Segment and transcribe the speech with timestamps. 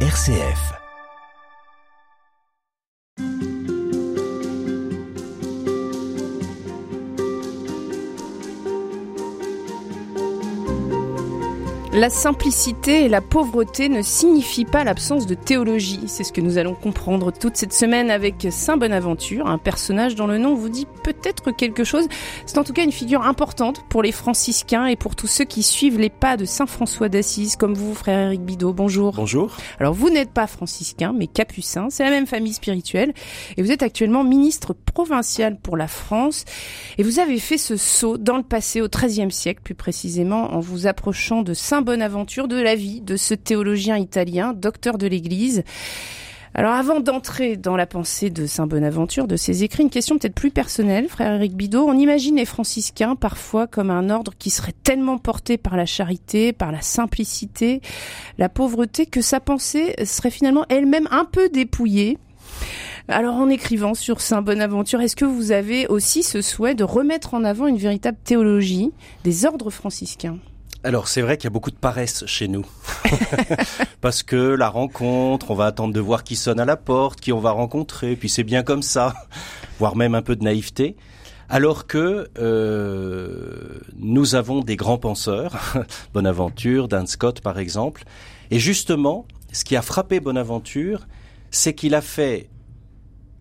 [0.00, 0.85] RCF.
[11.96, 16.00] La simplicité et la pauvreté ne signifient pas l'absence de théologie.
[16.08, 20.26] C'est ce que nous allons comprendre toute cette semaine avec Saint Bonaventure, un personnage dont
[20.26, 22.06] le nom vous dit peut-être quelque chose.
[22.44, 25.62] C'est en tout cas une figure importante pour les franciscains et pour tous ceux qui
[25.62, 28.74] suivent les pas de Saint François d'Assise, comme vous, frère Éric Bidot.
[28.74, 29.14] Bonjour.
[29.14, 29.56] Bonjour.
[29.80, 31.88] Alors vous n'êtes pas franciscain, mais capucin.
[31.88, 33.14] C'est la même famille spirituelle.
[33.56, 36.44] Et vous êtes actuellement ministre provincial pour la France.
[36.98, 40.60] Et vous avez fait ce saut dans le passé, au XIIIe siècle, plus précisément, en
[40.60, 45.62] vous approchant de Saint Bonaventure de la vie de ce théologien italien, docteur de l'Église.
[46.52, 50.34] Alors avant d'entrer dans la pensée de Saint Bonaventure, de ses écrits, une question peut-être
[50.34, 51.86] plus personnelle, frère Éric Bidot.
[51.86, 56.52] On imagine les franciscains parfois comme un ordre qui serait tellement porté par la charité,
[56.52, 57.80] par la simplicité,
[58.36, 62.18] la pauvreté, que sa pensée serait finalement elle-même un peu dépouillée.
[63.06, 67.34] Alors en écrivant sur Saint Bonaventure, est-ce que vous avez aussi ce souhait de remettre
[67.34, 68.90] en avant une véritable théologie
[69.22, 70.38] des ordres franciscains?
[70.86, 72.64] Alors c'est vrai qu'il y a beaucoup de paresse chez nous.
[74.00, 77.32] Parce que la rencontre, on va attendre de voir qui sonne à la porte, qui
[77.32, 79.14] on va rencontrer, puis c'est bien comme ça,
[79.80, 80.96] voire même un peu de naïveté.
[81.48, 85.56] Alors que euh, nous avons des grands penseurs,
[86.14, 88.04] Bonaventure, Dan Scott par exemple,
[88.52, 91.08] et justement, ce qui a frappé Bonaventure,
[91.50, 92.48] c'est qu'il a fait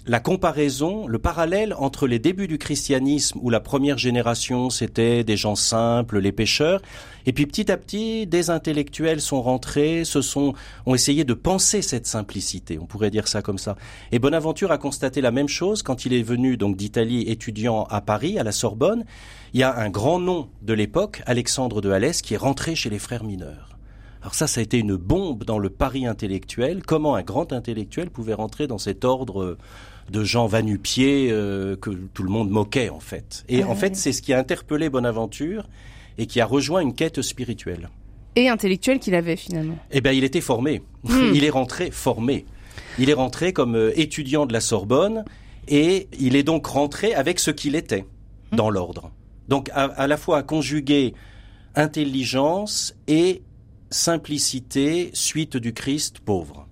[0.08, 5.36] la comparaison, le parallèle entre les débuts du christianisme où la première génération c'était des
[5.36, 6.82] gens simples, les pêcheurs,
[7.26, 10.54] et puis petit à petit des intellectuels sont rentrés, se sont
[10.86, 13.76] ont essayé de penser cette simplicité, on pourrait dire ça comme ça.
[14.12, 18.02] Et Bonaventure a constaté la même chose quand il est venu donc d'Italie étudiant à
[18.02, 19.06] Paris à la Sorbonne.
[19.54, 22.90] Il y a un grand nom de l'époque, Alexandre de Alès, qui est rentré chez
[22.90, 23.76] les frères mineurs.
[24.22, 26.82] Alors ça, ça a été une bombe dans le Paris intellectuel.
[26.84, 29.56] Comment un grand intellectuel pouvait rentrer dans cet ordre
[30.10, 33.44] de gens vanupiers euh, que tout le monde moquait en fait.
[33.50, 35.68] Et en fait, c'est ce qui a interpellé Bonaventure
[36.18, 37.90] et qui a rejoint une quête spirituelle.
[38.36, 39.78] Et intellectuelle qu'il avait finalement.
[39.92, 40.82] Eh bien, il était formé.
[41.04, 41.32] Hmm.
[41.34, 42.46] il est rentré formé.
[43.00, 45.26] Il est rentré comme euh, étudiant de la Sorbonne
[45.68, 48.06] et il est donc rentré avec ce qu'il était
[48.52, 48.58] hmm.
[48.58, 49.12] dans l'ordre.
[49.48, 51.14] Donc à, à la fois à conjuguer
[51.76, 53.42] intelligence et
[53.90, 56.65] simplicité suite du Christ pauvre.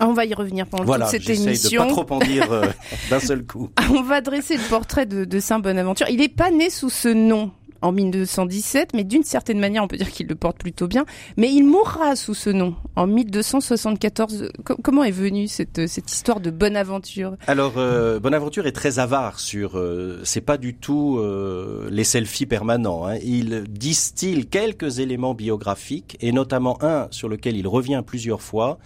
[0.00, 1.84] On va y revenir pendant voilà, toute cette émission.
[1.84, 2.66] de pas trop en dire euh,
[3.10, 3.70] d'un seul coup.
[3.90, 6.08] On va dresser le portrait de, de Saint Bonaventure.
[6.08, 7.52] Il n'est pas né sous ce nom
[7.84, 11.04] en 1217, mais d'une certaine manière, on peut dire qu'il le porte plutôt bien.
[11.36, 14.50] Mais il mourra sous ce nom en 1274.
[14.82, 17.36] comment est venue cette, cette histoire de Bonaventure?
[17.46, 19.76] Alors, euh, Bonaventure est très avare sur.
[19.76, 23.06] Euh, c'est pas du tout euh, les selfies permanents.
[23.06, 23.18] Hein.
[23.22, 28.78] Il distille quelques éléments biographiques et notamment un sur lequel il revient plusieurs fois.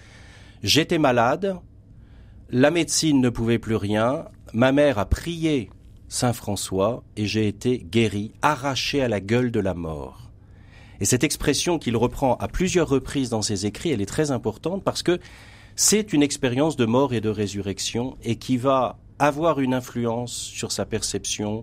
[0.63, 1.57] J'étais malade,
[2.51, 5.71] la médecine ne pouvait plus rien, ma mère a prié
[6.09, 10.31] Saint François et j'ai été guéri, arraché à la gueule de la mort.
[11.01, 14.83] Et cette expression qu'il reprend à plusieurs reprises dans ses écrits, elle est très importante
[14.83, 15.21] parce que
[15.77, 20.73] c'est une expérience de mort et de résurrection et qui va avoir une influence sur
[20.73, 21.63] sa perception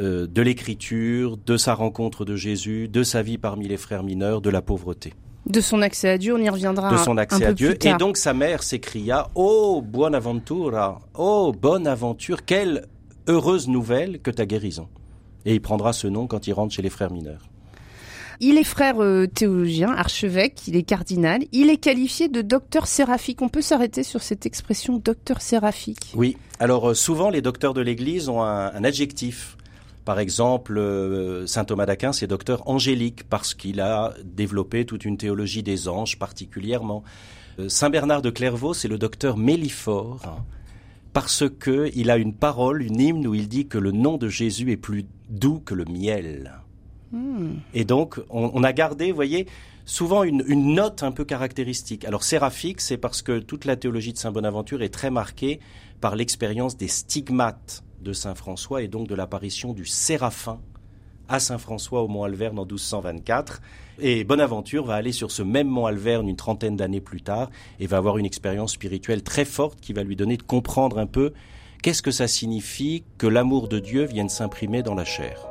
[0.00, 4.40] euh, de l'écriture, de sa rencontre de Jésus, de sa vie parmi les frères mineurs,
[4.40, 5.12] de la pauvreté.
[5.46, 6.92] De son accès à Dieu, on y reviendra.
[6.92, 7.76] De son accès à Dieu.
[7.84, 12.86] Et donc sa mère s'écria Oh, Bonaventura, oh, bonne aventure, quelle
[13.26, 14.88] heureuse nouvelle que ta guérison.
[15.46, 17.50] Et il prendra ce nom quand il rentre chez les frères mineurs.
[18.42, 23.42] Il est frère euh, théologien, archevêque, il est cardinal, il est qualifié de docteur séraphique.
[23.42, 26.12] On peut s'arrêter sur cette expression docteur séraphique?
[26.14, 29.58] Oui, alors euh, souvent les docteurs de l'Église ont un, adjectif.
[30.10, 35.16] Par exemple, euh, saint Thomas d'Aquin, c'est docteur angélique parce qu'il a développé toute une
[35.16, 37.04] théologie des anges particulièrement.
[37.68, 40.42] saint Bernard de Clairvaux, c'est le docteur méliphore
[41.12, 44.28] parce que il a une parole, une hymne où il dit que le nom de
[44.28, 46.60] Jésus est plus doux que le miel.
[47.12, 47.58] Hmm.
[47.72, 49.46] Et donc, on, a gardé, vous voyez,
[49.84, 50.42] souvent une,
[50.74, 52.04] note un peu caractéristique.
[52.04, 55.60] Alors, séraphique, c'est parce que toute la théologie de Saint Bonaventure est très marquée
[56.00, 60.60] par l'expérience des stigmates de Saint François et donc de l'apparition du séraphin
[61.30, 63.62] à Saint-François au Mont Alverne en 1224.
[64.00, 67.86] Et Bonaventure va aller sur ce même Mont Alverne une trentaine d'années plus tard et
[67.86, 71.32] va avoir une expérience spirituelle très forte qui va lui donner de comprendre un peu
[71.82, 75.46] qu'est-ce que ça signifie que l'amour de Dieu vienne s'imprimer dans la chair.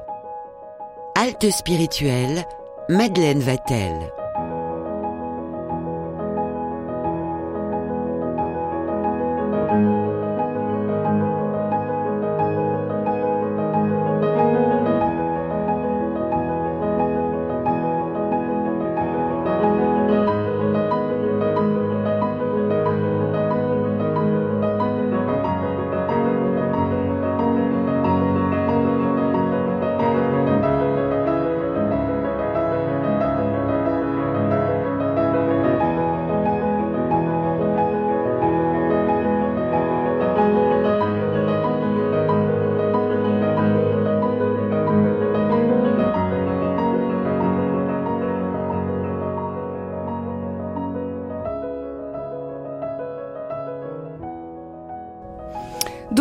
[1.15, 2.45] Halte spirituelle,
[2.89, 4.11] Madeleine Vatel.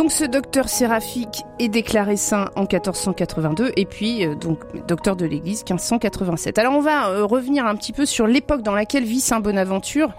[0.08, 5.26] Donc ce docteur séraphique est déclaré saint en 1482 et puis euh, donc docteur de
[5.26, 6.58] l'Église 1587.
[6.58, 10.14] Alors on va euh, revenir un petit peu sur l'époque dans laquelle vit Saint Bonaventure.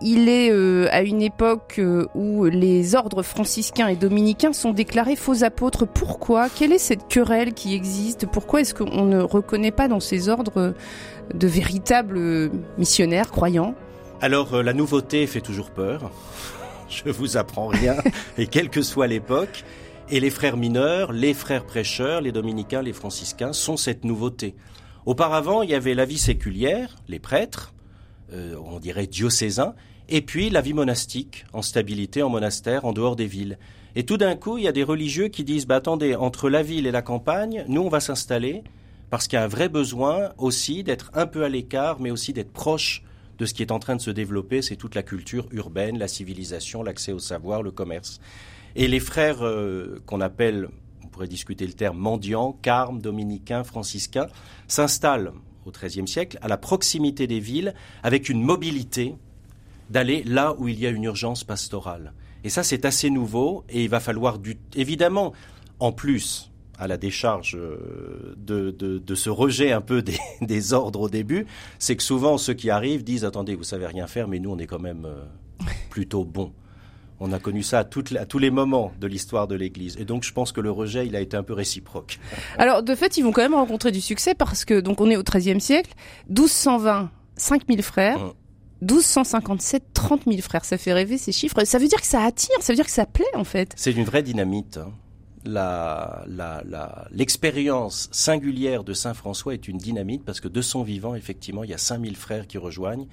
[0.00, 1.80] Il est euh, à une époque
[2.14, 5.88] où les ordres franciscains et dominicains sont déclarés faux apôtres.
[5.88, 6.48] Pourquoi?
[6.48, 8.26] Quelle est cette querelle qui existe?
[8.26, 10.72] Pourquoi est-ce qu'on ne reconnaît pas dans ces ordres
[11.34, 13.74] de véritables missionnaires croyants?
[14.20, 16.12] Alors la nouveauté fait toujours peur.
[16.88, 17.96] Je vous apprends rien,
[18.38, 19.64] et quelle que soit l'époque.
[20.08, 24.54] Et les frères mineurs, les frères prêcheurs, les dominicains, les franciscains sont cette nouveauté.
[25.04, 27.74] Auparavant, il y avait la vie séculière, les prêtres,
[28.32, 29.74] euh, on dirait diocésains,
[30.08, 33.58] et puis la vie monastique, en stabilité, en monastère, en dehors des villes.
[33.96, 36.62] Et tout d'un coup, il y a des religieux qui disent, bah attendez, entre la
[36.62, 38.62] ville et la campagne, nous on va s'installer,
[39.10, 42.32] parce qu'il y a un vrai besoin aussi d'être un peu à l'écart, mais aussi
[42.32, 43.02] d'être proche
[43.38, 46.08] de ce qui est en train de se développer, c'est toute la culture urbaine, la
[46.08, 48.20] civilisation, l'accès au savoir, le commerce.
[48.74, 50.68] Et les frères euh, qu'on appelle,
[51.04, 54.28] on pourrait discuter le terme, mendiants, carmes, dominicains, franciscains,
[54.68, 55.32] s'installent
[55.64, 59.14] au XIIIe siècle à la proximité des villes avec une mobilité
[59.90, 62.12] d'aller là où il y a une urgence pastorale.
[62.44, 64.56] Et ça, c'est assez nouveau et il va falloir du...
[64.74, 65.32] Évidemment,
[65.80, 70.02] en plus, à la décharge euh, de, de, ce rejet un peu
[70.40, 71.46] des, ordres au début,
[71.78, 74.58] c'est que souvent ceux qui arrivent disent attendez, vous savez rien faire, mais nous on
[74.58, 75.24] est quand même euh,
[75.90, 76.52] plutôt bons.
[77.18, 79.96] On a connu ça à, à tous les moments de l'histoire de l'Église.
[79.98, 82.18] Et donc, je pense que le rejet, il a été un peu réciproque.
[82.58, 85.16] Alors, de fait, ils vont quand même rencontrer du succès parce que, donc, on est
[85.16, 85.94] au XIIIe siècle,
[86.28, 88.34] 1220, 5000 frères.
[88.82, 91.64] 1257, 30 000 frères, ça fait rêver ces chiffres.
[91.64, 93.72] Ça veut dire que ça attire, ça veut dire que ça plaît en fait.
[93.74, 94.76] C'est une vraie dynamite.
[94.76, 94.92] Hein
[97.10, 101.70] l'expérience singulière de Saint François est une dynamite parce que de son vivant, effectivement, il
[101.70, 103.06] y a 5000 frères qui rejoignent.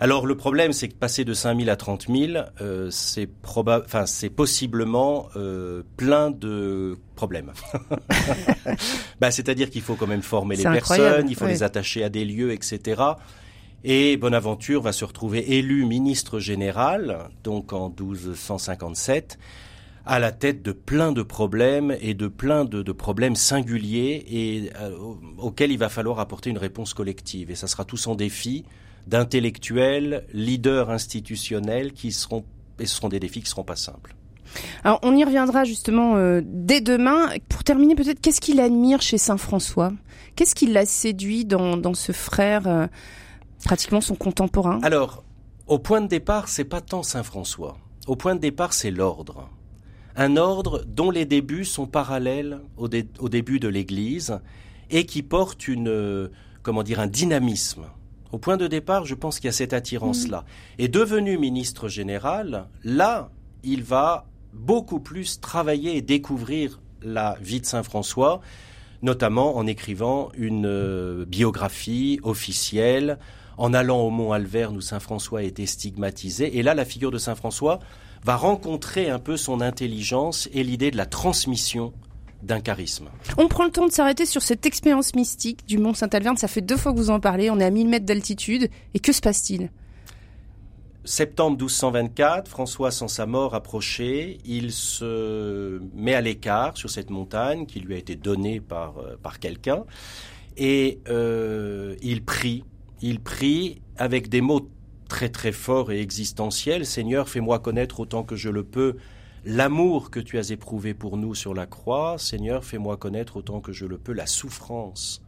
[0.00, 4.30] Alors le problème, c'est que passer de 5000 à 30 000, euh, c'est enfin c'est
[4.30, 7.52] possiblement euh, plein de problèmes.
[9.20, 12.24] bah, c'est-à-dire qu'il faut quand même former les personnes, il faut les attacher à des
[12.24, 13.00] lieux, etc.
[13.84, 19.38] Et Bonaventure va se retrouver élu ministre général, donc en 1257
[20.04, 24.96] à la tête de plein de problèmes et de plein de, problèmes singuliers et euh,
[25.38, 27.50] auxquels il va falloir apporter une réponse collective.
[27.50, 28.64] Et ça sera tout son défi
[29.06, 32.44] d'intellectuels, leaders institutionnels qui seront,
[32.78, 34.14] et ce seront des défis qui seront pas simples.
[34.84, 37.30] Alors on y reviendra justement euh, dès demain.
[37.48, 39.92] Pour terminer, peut-être qu'est-ce qu'il admire chez Saint François
[40.36, 42.86] Qu'est-ce qui l'a séduit dans, dans ce frère, euh,
[43.64, 44.80] pratiquement son contemporain?
[44.82, 45.24] Alors,
[45.66, 47.76] au point de départ, c'est pas tant Saint François.
[48.06, 49.48] Au point de départ, c'est l'ordre
[50.16, 54.38] un ordre dont les débuts sont parallèles au, début de l'Église
[54.90, 56.30] et qui porte une,
[56.62, 57.84] comment dire, un dynamisme.
[58.32, 60.44] Au point de départ, je pense qu'il y a cette attirance-là.
[60.78, 63.30] Et devenu ministre général, là,
[63.62, 68.40] il va beaucoup plus travailler et découvrir la vie de Saint François,
[69.02, 73.18] notamment en écrivant une euh, biographie officielle,
[73.58, 76.56] en allant au mont Alverne où Saint François a été stigmatisé.
[76.58, 77.80] Et là, la figure de Saint François
[78.24, 81.92] va rencontrer un peu son intelligence et l'idée de la transmission
[82.42, 83.08] d'un charisme.
[83.38, 86.36] On prend le temps de s'arrêter sur cette expérience mystique du Mont Saint-Alverne.
[86.36, 87.50] Ça fait deux fois que vous en parlez.
[87.50, 88.68] On est à 1000 mètres d'altitude.
[88.94, 89.70] Et que se passe-t-il?
[91.04, 97.66] Septembre 1224, François, sans sa mort approchée, il se met à l'écart sur cette montagne
[97.66, 99.84] qui lui a été donnée par, euh, par quelqu'un.
[100.56, 102.64] Et euh, il prie.
[103.00, 104.68] Il prie avec des mots
[105.12, 106.86] très très fort et existentiel.
[106.86, 108.96] Seigneur, fais-moi connaître autant que je le peux
[109.44, 112.16] l'amour que tu as éprouvé pour nous sur la croix.
[112.16, 115.22] Seigneur, fais-moi connaître autant que je le peux la souffrance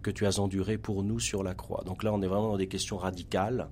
[0.00, 1.82] que tu as endurée pour nous sur la croix.
[1.84, 3.68] Donc là, on est vraiment dans des questions radicales.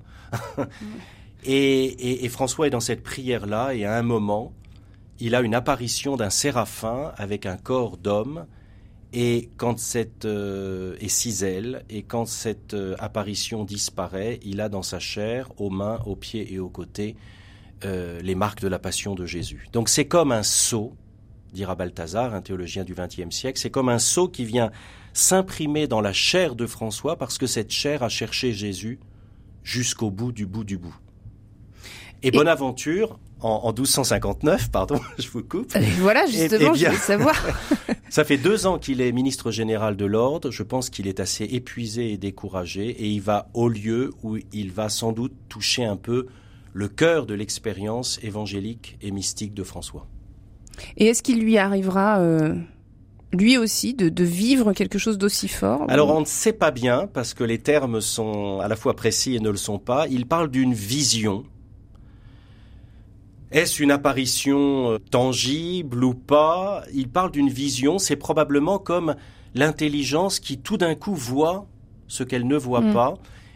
[1.45, 4.53] et, et François est dans cette prière-là, et à un moment,
[5.21, 8.45] il a une apparition d'un séraphin avec un corps d'homme
[9.13, 11.09] et quand cette euh, et
[11.89, 16.53] et quand cette euh, apparition disparaît, il a dans sa chair, aux mains, aux pieds
[16.53, 17.17] et aux côtés,
[17.85, 19.69] euh, les marques de la passion de Jésus.
[19.73, 20.95] Donc c'est comme un sceau,
[21.53, 24.71] dira Balthazar, un théologien du XXe siècle, c'est comme un sceau qui vient
[25.13, 28.99] s'imprimer dans la chair de François parce que cette chair a cherché Jésus
[29.63, 30.97] jusqu'au bout du bout du bout.
[32.23, 35.73] Et, Bonaventure, en, 1259, pardon, je vous coupe.
[35.99, 37.35] voilà, justement, je voulais savoir.
[38.11, 40.50] ça fait deux ans qu'il est ministre général de l'ordre.
[40.50, 44.73] Je pense qu'il est assez épuisé et découragé, et il va au lieu où il
[44.73, 46.26] va sans doute toucher un peu
[46.73, 50.07] le cœur de l'expérience évangélique et mystique de François.
[50.99, 52.55] Et est-ce qu'il lui arrivera euh,
[53.33, 57.09] lui aussi de, de, vivre quelque chose d'aussi fort Alors on ne sait pas bien
[57.12, 60.07] parce que les termes sont à la fois précis et ne le sont pas.
[60.09, 61.45] Il parle d'une vision
[63.53, 66.83] Est-ce une apparition euh, tangible ou pas?
[66.93, 69.15] Il parle d'une vision, c'est probablement comme
[69.55, 71.67] l'intelligence qui tout d'un coup voit
[72.09, 72.93] ce qu'elle ne voit mm.
[72.93, 73.15] pas,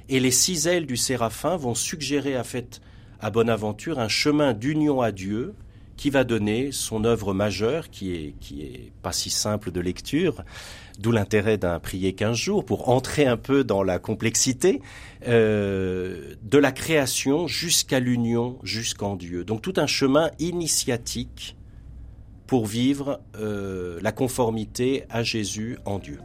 [0.09, 2.81] et les six ailes du séraphin vont suggérer à fait
[3.21, 5.55] à Bonaventure un chemin d'union à Dieu
[5.97, 10.43] qui va donner son œuvre majeure, qui est, qui est pas si simple de lecture,
[11.01, 14.81] d'où l'intérêt d'un prier quinze jours pour entrer un peu dans la complexité
[15.27, 19.45] euh, de la création jusqu'à l'union, jusqu'en Dieu.
[19.45, 21.57] Donc tout un chemin initiatique
[22.47, 26.19] pour vivre euh, la conformité à Jésus en Dieu.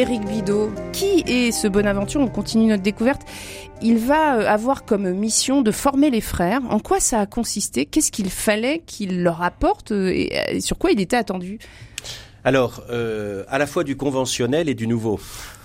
[0.00, 0.70] Éric Bidot.
[0.94, 2.22] Qui est ce Bonaventure?
[2.22, 3.20] On continue notre découverte.
[3.82, 6.62] Il va euh, avoir comme mission de former les frères.
[6.70, 7.84] En quoi ça a consisté?
[7.84, 9.92] Qu'est-ce qu'il fallait qu'il leur apporte?
[9.92, 11.58] Euh, et sur quoi il était attendu?
[12.44, 15.20] Alors, euh, à la fois du conventionnel et du nouveau.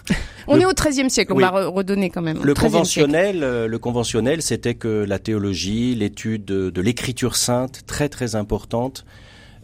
[0.50, 2.44] On est au XIIIe siècle, on va redonner quand même.
[2.44, 9.06] Le conventionnel, le conventionnel, c'était que la théologie, l'étude de l'écriture sainte, très très importante,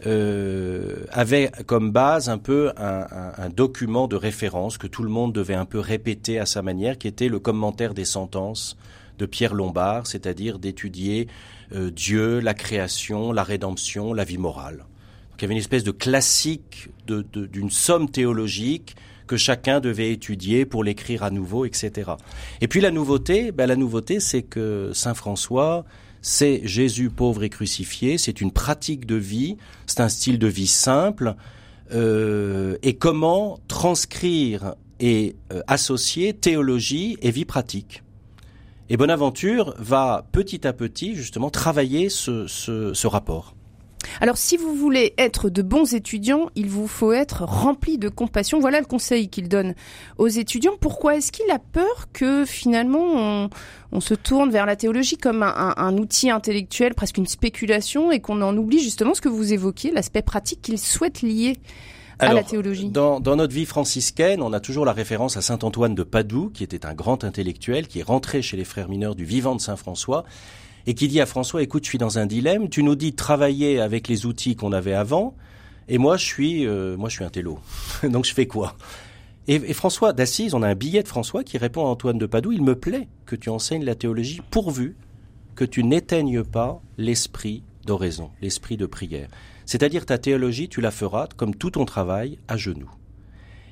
[0.06, 5.08] euh, avait comme base un peu un, un, un, document de référence que tout le
[5.08, 8.76] monde devait un peu répéter à sa manière, qui était le commentaire des sentences
[9.18, 11.28] de Pierre Lombard, c'est-à-dire d'étudier
[11.74, 14.78] euh, Dieu, la création, la rédemption, la vie morale.
[14.78, 19.80] Donc il y avait une espèce de classique d'une de, d'une somme théologique que chacun
[19.80, 22.12] devait étudier pour l'écrire à nouveau, etc.
[22.60, 25.84] Et puis la nouveauté, ben la nouveauté, c'est que Saint François
[26.22, 30.68] c'est Jésus pauvre et crucifié, c'est une pratique de vie, c'est un style de vie
[30.68, 31.34] simple,
[31.92, 38.02] euh, et comment transcrire et euh, associer théologie et vie pratique.
[38.88, 43.54] Et Bonaventure va petit à petit justement travailler ce, rapport.
[44.20, 48.60] Alors si vous voulez être de bons étudiants, il vous faut être rempli de compassion.
[48.60, 49.74] Voilà le conseil qu'il donne
[50.18, 50.74] aux étudiants.
[50.80, 53.48] Pourquoi est-ce qu'il a peur que finalement
[53.92, 58.40] on, se tourne vers la théologie comme un, outil intellectuel, presque une spéculation, et qu'on
[58.40, 61.58] en oublie justement ce que vous évoquiez, l'aspect pratique qu'il souhaite lier
[62.18, 65.58] à la théologie dans, dans, notre vie franciscaine, on a toujours la référence à saint
[65.62, 69.14] Antoine de Padoue, qui était un grand intellectuel, qui est rentré chez les frères mineurs
[69.14, 70.24] du vivant de saint François,
[70.86, 73.80] et qui dit à François, écoute, je suis dans un dilemme, tu nous dis travailler
[73.80, 75.34] avec les outils qu'on avait avant,
[75.88, 77.58] et moi je suis, euh, moi je suis un télo.
[78.02, 78.76] Donc je fais quoi?
[79.48, 82.26] Et, et, François d'Assise, on a un billet de François qui répond à Antoine de
[82.26, 84.96] Padoue, il me plaît que tu enseignes la théologie pourvu
[85.54, 89.28] que tu n'éteignes pas l'esprit d'oraison, l'esprit de prière.
[89.66, 92.90] C'est-à-dire ta théologie, tu la feras comme tout ton travail à genoux.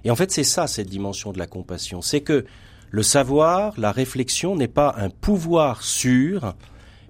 [0.04, 2.44] Et en fait, c'est ça cette dimension de la compassion, c'est que
[2.90, 6.54] le savoir, la réflexion n'est pas un pouvoir sûr,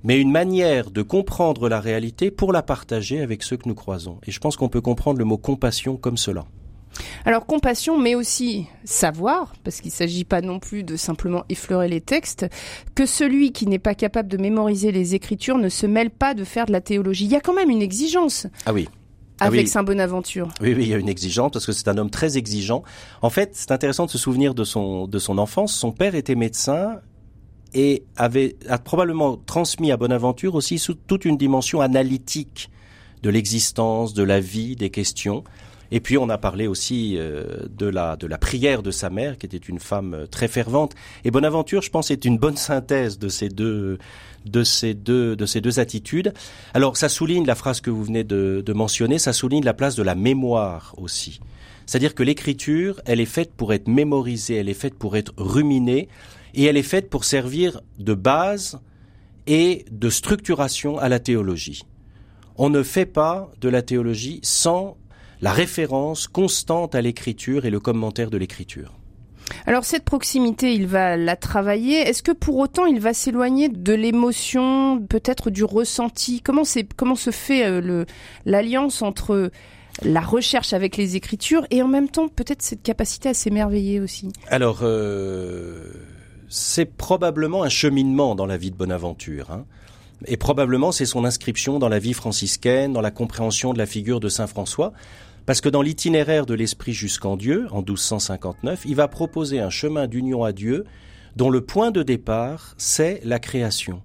[0.02, 4.18] mais une manière de comprendre la réalité pour la partager avec ceux que nous croisons.
[4.26, 6.44] Et je pense qu'on peut comprendre le mot compassion comme cela.
[7.24, 11.88] Alors compassion, mais aussi savoir, parce qu'il ne s'agit pas non plus de simplement effleurer
[11.88, 12.46] les textes,
[12.94, 16.44] que celui qui n'est pas capable de mémoriser les Écritures ne se mêle pas de
[16.44, 17.26] faire de la théologie.
[17.26, 18.46] Il y a quand même une exigence.
[18.66, 18.88] Ah oui.
[19.42, 20.48] Ah avec Saint Bonaventure.
[20.60, 22.82] Oui, oui, il y a une exigence parce que c'est un homme très exigeant.
[23.22, 25.72] En fait, c'est intéressant de se souvenir de son de son enfance.
[25.72, 27.00] Son père était médecin
[27.74, 32.70] et avait a probablement transmis à Bonaventure aussi toute une dimension analytique
[33.22, 35.44] de l'existence, de la vie, des questions.
[35.92, 39.38] Et puis on a parlé aussi euh, de la de la prière de sa mère,
[39.38, 40.94] qui était une femme euh, très fervente.
[41.24, 43.98] Et Bonaventure, je pense, est une bonne synthèse de ces deux
[44.46, 46.32] de ces deux de ces deux attitudes.
[46.74, 49.96] Alors ça souligne la phrase que vous venez de, de mentionner, ça souligne la place
[49.96, 51.40] de la mémoire aussi.
[51.86, 56.08] C'est-à-dire que l'écriture, elle est faite pour être mémorisée, elle est faite pour être ruminée
[56.54, 58.80] et elle est faite pour servir de base
[59.46, 61.82] et de structuration à la théologie.
[62.56, 64.96] On ne fait pas de la théologie sans
[65.40, 69.00] la référence constante à l'écriture et le commentaire de l'écriture.
[69.66, 71.96] Alors cette proximité, il va la travailler.
[71.96, 76.40] Est-ce que pour autant il va s'éloigner de l'émotion, peut-être du ressenti?
[76.40, 78.04] Comment se fait euh,
[78.46, 79.50] l'alliance entre
[80.02, 84.32] la recherche avec les écritures et en même temps peut-être cette capacité à s'émerveiller aussi?
[84.48, 85.92] Alors euh,
[86.50, 89.50] c'est probablement un cheminement dans la vie de Bonaventure.
[89.50, 89.64] Hein.
[90.26, 94.20] Et probablement c'est son inscription dans la vie franciscaine, dans la compréhension de la figure
[94.20, 94.92] de Saint François,
[95.46, 100.08] parce que dans l'itinéraire de l'Esprit jusqu'en Dieu, en 1259, il va proposer un chemin
[100.08, 100.84] d'union à Dieu
[101.36, 104.02] dont le point de départ, c'est la création.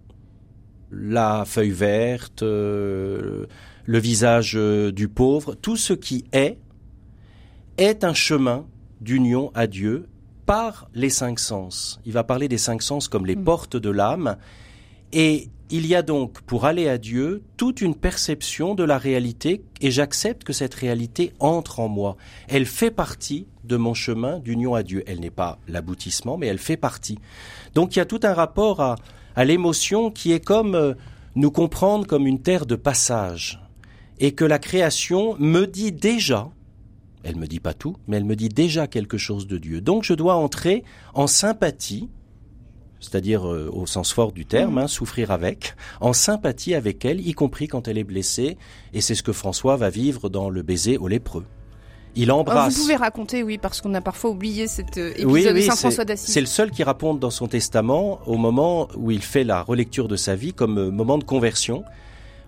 [0.91, 3.47] La feuille verte, euh,
[3.85, 6.59] le visage euh, du pauvre, tout ce qui est
[7.77, 8.67] est un chemin
[9.01, 10.05] d'union à Dieu
[10.45, 11.99] par les cinq sens.
[12.05, 13.43] Il va parler des cinq sens comme les mm.
[13.43, 14.37] portes de l'âme.
[15.11, 19.63] Et il y a donc, pour aller à Dieu, toute une perception de la réalité,
[19.81, 22.17] et j'accepte que cette réalité entre en moi.
[22.47, 25.03] Elle fait partie de mon chemin d'union à Dieu.
[25.07, 27.17] Elle n'est pas l'aboutissement, mais elle fait partie.
[27.73, 28.95] Donc il y a tout un rapport à,
[29.35, 30.93] à l'émotion qui est comme euh,
[31.35, 33.59] nous comprendre comme une terre de passage,
[34.19, 36.49] et que la création me dit déjà,
[37.25, 39.81] elle me dit pas tout, mais elle me dit déjà quelque chose de Dieu.
[39.81, 40.83] Donc je dois entrer
[41.15, 42.07] en sympathie,
[42.99, 44.77] c'est-à-dire euh, au sens fort du terme, mmh.
[44.77, 48.57] hein, souffrir avec, en sympathie avec elle, y compris quand elle est blessée,
[48.93, 51.45] et c'est ce que François va vivre dans le baiser au lépreux.
[52.17, 52.75] Il embrasse.
[52.75, 56.05] vous pouvez raconter, oui, parce qu'on a parfois oublié cet euh, épisode de Saint François
[56.05, 56.33] d'Assise.
[56.33, 60.07] C'est le seul qui raconte dans son testament au moment où il fait la relecture
[60.07, 61.83] de sa vie comme euh, moment de conversion.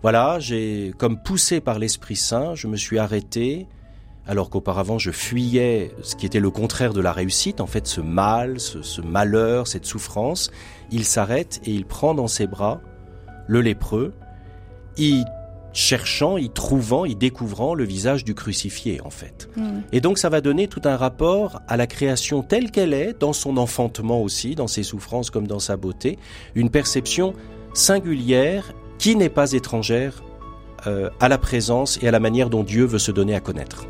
[0.04, 3.68] Voilà, j'ai comme poussé par l'Esprit Saint, je me suis arrêté,
[4.28, 8.02] alors qu'auparavant je fuyais ce qui était le contraire de la réussite, en fait ce
[8.02, 10.52] mal, ce, malheur, cette souffrance,
[10.92, 12.82] il s'arrête et il prend dans ses bras
[13.48, 14.14] le lépreux,
[14.98, 15.24] y
[15.74, 19.50] cherchant, y trouvant, y découvrant le visage du crucifié en fait.
[19.56, 19.80] Mm.
[19.92, 23.34] Et donc ça va donner tout un rapport à la création telle qu'elle est, dans
[23.34, 26.18] son enfantement aussi, dans ses souffrances comme dans sa beauté,
[26.56, 27.34] une perception
[27.74, 30.24] singulière qui n'est pas étrangère
[30.88, 33.86] euh, à la présence et à la manière dont Dieu veut se donner à connaître.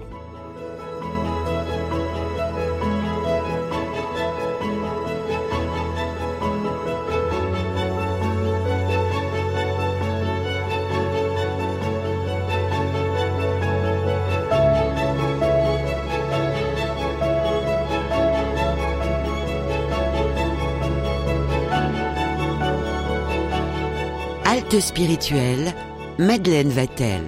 [24.78, 25.74] Halte spirituelle,
[26.20, 27.24] Madeleine Vatel.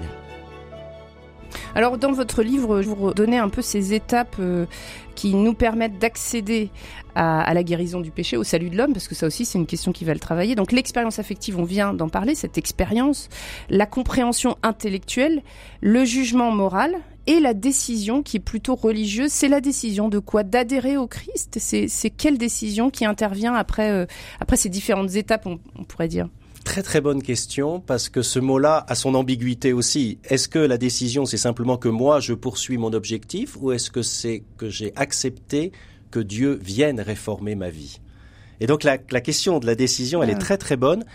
[1.74, 4.68] Alors dans votre livre, vous donnez un peu ces étapes euh,
[5.16, 6.70] qui nous permettent d'accéder
[7.16, 9.66] à, la guérison du péché, au salut de l'homme, parce que ça aussi c'est une
[9.66, 10.54] question qui va le travailler.
[10.54, 13.30] Donc l'expérience affective, on vient d'en parler, cette expérience,
[13.70, 15.42] la compréhension intellectuelle,
[15.82, 16.94] le jugement moral
[17.26, 19.32] et la décision qui est plutôt religieuse.
[19.32, 20.44] C'est la décision de quoi?
[20.44, 21.58] D'adhérer au Christ?
[21.60, 24.06] C'est quelle décision qui intervient après, euh,
[24.40, 26.28] après ces différentes étapes, on pourrait dire?
[26.70, 30.20] Très très bonne question parce que ce mot-là a son ambiguïté aussi.
[30.24, 34.04] Est-ce que la décision c'est simplement que moi je poursuis mon objectif ou est-ce que
[34.04, 35.72] c'est que j'ai accepté
[36.12, 38.00] que Dieu vienne réformer ma vie?
[38.60, 41.06] Et donc la, question de la décision elle est très très bonne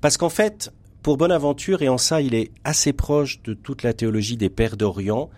[0.00, 3.92] parce qu'en fait pour Bonaventure et en ça il est assez proche de toute la
[3.92, 5.30] théologie des pères d'Orient.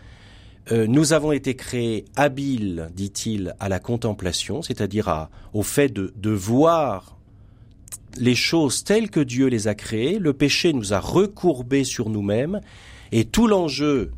[0.72, 6.30] Euh, nous avons été créés habiles, dit-il, à la contemplation, c'est-à-dire au fait de, de
[6.30, 7.15] voir
[8.18, 12.60] les choses telles que Dieu les a créées, le péché nous a recourbés sur nous-mêmes,
[13.12, 14.12] et tout l'enjeu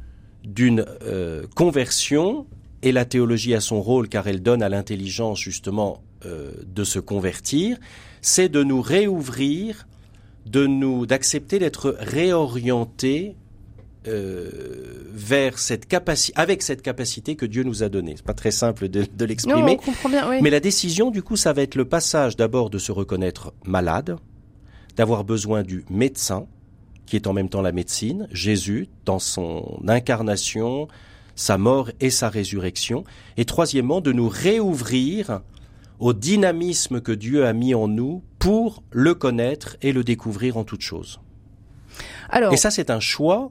[0.44, 2.46] d'une euh, conversion,
[2.82, 6.98] et la théologie a son rôle car elle donne à l'intelligence justement euh, de se
[6.98, 7.78] convertir,
[8.20, 9.86] c'est de nous réouvrir,
[10.46, 13.36] de nous d'accepter d'être réorientés
[14.08, 14.50] euh,
[15.12, 18.14] vers cette capacité, avec cette capacité que Dieu nous a donnée.
[18.16, 19.78] C'est pas très simple de, de l'exprimer.
[20.42, 24.16] Mais la décision, du coup, ça va être le passage d'abord de se reconnaître malade,
[24.96, 26.46] d'avoir besoin du médecin,
[27.06, 30.88] qui est en même temps la médecine, Jésus, dans son incarnation,
[31.34, 33.04] sa mort et sa résurrection.
[33.36, 35.40] Et troisièmement, de nous réouvrir
[35.98, 40.64] au dynamisme que Dieu a mis en nous pour le connaître et le découvrir en
[40.64, 41.20] toute chose.
[42.28, 43.50] Alors, et ça, c'est un choix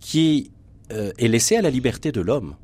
[0.00, 0.52] qui
[0.92, 2.56] euh, est laissé à la liberté de l'homme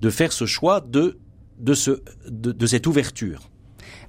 [0.00, 1.18] de faire ce choix de,
[1.58, 3.48] de, ce, de, cette ouverture.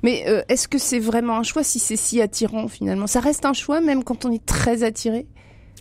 [0.02, 3.08] Mais euh, est-ce que c'est vraiment un choix si c'est si attirant finalement?
[3.08, 5.28] Ça reste un choix même quand on est très attiré?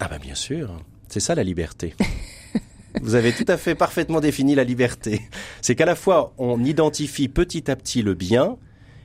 [0.00, 0.76] Ah ben bien sûr,
[1.09, 1.94] c'est ça la liberté.
[3.02, 5.22] Vous avez tout à fait parfaitement défini la liberté.
[5.62, 8.59] C'est qu'à la fois on identifie petit à petit le bien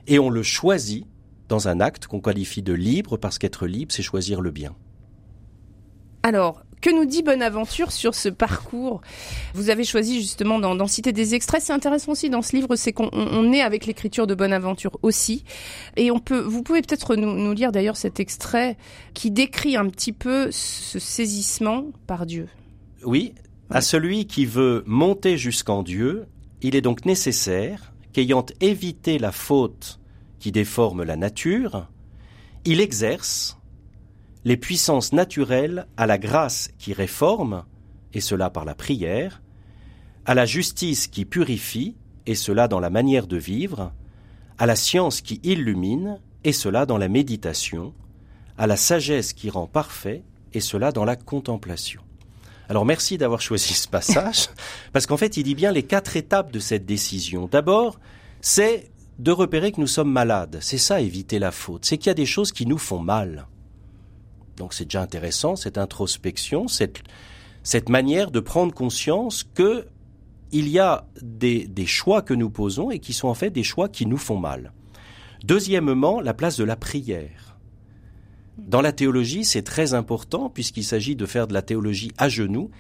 [0.08, 1.08] et on le choisit
[1.48, 4.76] dans un acte qu'on qualifie de libre parce qu'être libre c'est choisir le bien.
[6.24, 9.02] Alors, que nous dit Bonaventure sur ce parcours
[9.54, 11.62] Vous avez choisi justement d'en citer des extraits.
[11.62, 15.44] C'est intéressant aussi dans ce livre, c'est qu'on est avec l'écriture de Bonaventure aussi.
[15.96, 18.78] Et on peut, vous pouvez peut-être nous, lire d'ailleurs cet extrait
[19.14, 22.48] qui décrit un petit peu ce saisissement par Dieu.
[23.04, 23.34] Oui,
[23.70, 26.26] à celui qui veut monter jusqu'en Dieu,
[26.62, 30.00] il est donc nécessaire qu'ayant évité la faute
[30.40, 31.88] qui déforme la nature,
[32.66, 33.57] il exerce
[34.46, 37.66] les puissances naturelles à la grâce qui réforme,
[38.14, 39.42] et cela par la prière,
[40.26, 41.96] à la justice qui purifie,
[42.26, 43.94] et cela dans la manière de vivre,
[44.58, 47.94] à la science qui illumine, et cela dans la méditation,
[48.58, 50.24] à la sagesse qui rend parfait,
[50.54, 52.02] et cela dans la contemplation.
[52.70, 54.50] Alors merci d'avoir choisi ce passage,
[54.94, 57.48] parce qu'en fait il dit bien les quatre étapes de cette décision.
[57.48, 58.00] D'abord,
[58.42, 60.60] c'est de repérer que nous sommes malades.
[60.62, 61.86] C'est ça, éviter la faute.
[61.86, 63.48] C'est qu'il y a des choses qui nous font mal.
[64.58, 67.00] Donc c'est déjà intéressant, cette introspection, cette,
[67.64, 69.88] cette manière de prendre conscience que
[70.52, 73.64] il y a des, des choix que nous posons et qui sont en fait des
[73.64, 74.72] choix qui nous font mal.
[75.44, 77.58] Deuxièmement, la place de la prière.
[78.58, 82.72] Dans la théologie, c'est très important puisqu'il s'agit de faire de la théologie à genoux.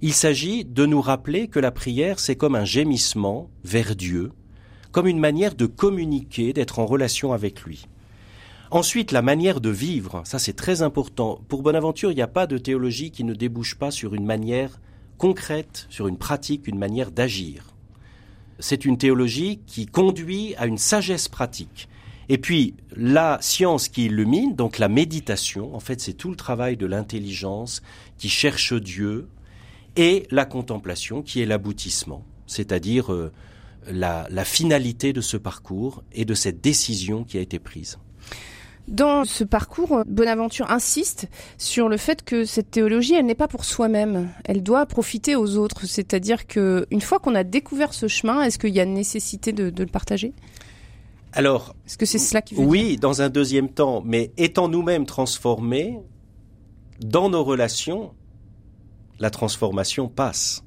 [0.00, 4.32] Il s'agit de nous rappeler que la prière, c'est comme un gémissement vers Dieu,
[4.92, 7.86] comme une manière de communiquer, d'être en relation avec lui.
[8.70, 11.40] Ensuite, la manière de vivre, ça c'est très important.
[11.48, 14.80] Pour Bonaventure, il n'y a pas de théologie qui ne débouche pas sur une manière
[15.18, 17.74] concrète, sur une pratique, une manière d'agir.
[18.58, 21.88] C'est une théologie qui conduit à une sagesse pratique.
[22.28, 26.76] Et puis, la science qui illumine, donc la méditation, en fait, c'est tout le travail
[26.76, 27.82] de l'intelligence
[28.18, 29.28] qui cherche Dieu,
[29.96, 33.32] et la contemplation qui est l'aboutissement, c'est-à-dire euh,
[33.90, 37.98] la, la finalité de ce parcours et de cette décision qui a été prise.
[38.88, 43.64] Dans ce parcours, Bonaventure insiste sur le fait que cette théologie, elle n'est pas pour
[43.64, 44.30] soi-même.
[44.44, 45.86] Elle doit profiter aux autres.
[45.86, 49.70] C'est-à-dire que une fois qu'on a découvert ce chemin, est-ce qu'il y a nécessité de,
[49.70, 50.32] de le partager?
[51.32, 53.00] Alors, Est-ce que c'est cela qui veut oui, dire?
[53.00, 55.98] dans un deuxième temps, mais étant nous-mêmes transformés,
[57.00, 58.12] dans nos relations,
[59.18, 60.62] la transformation passe.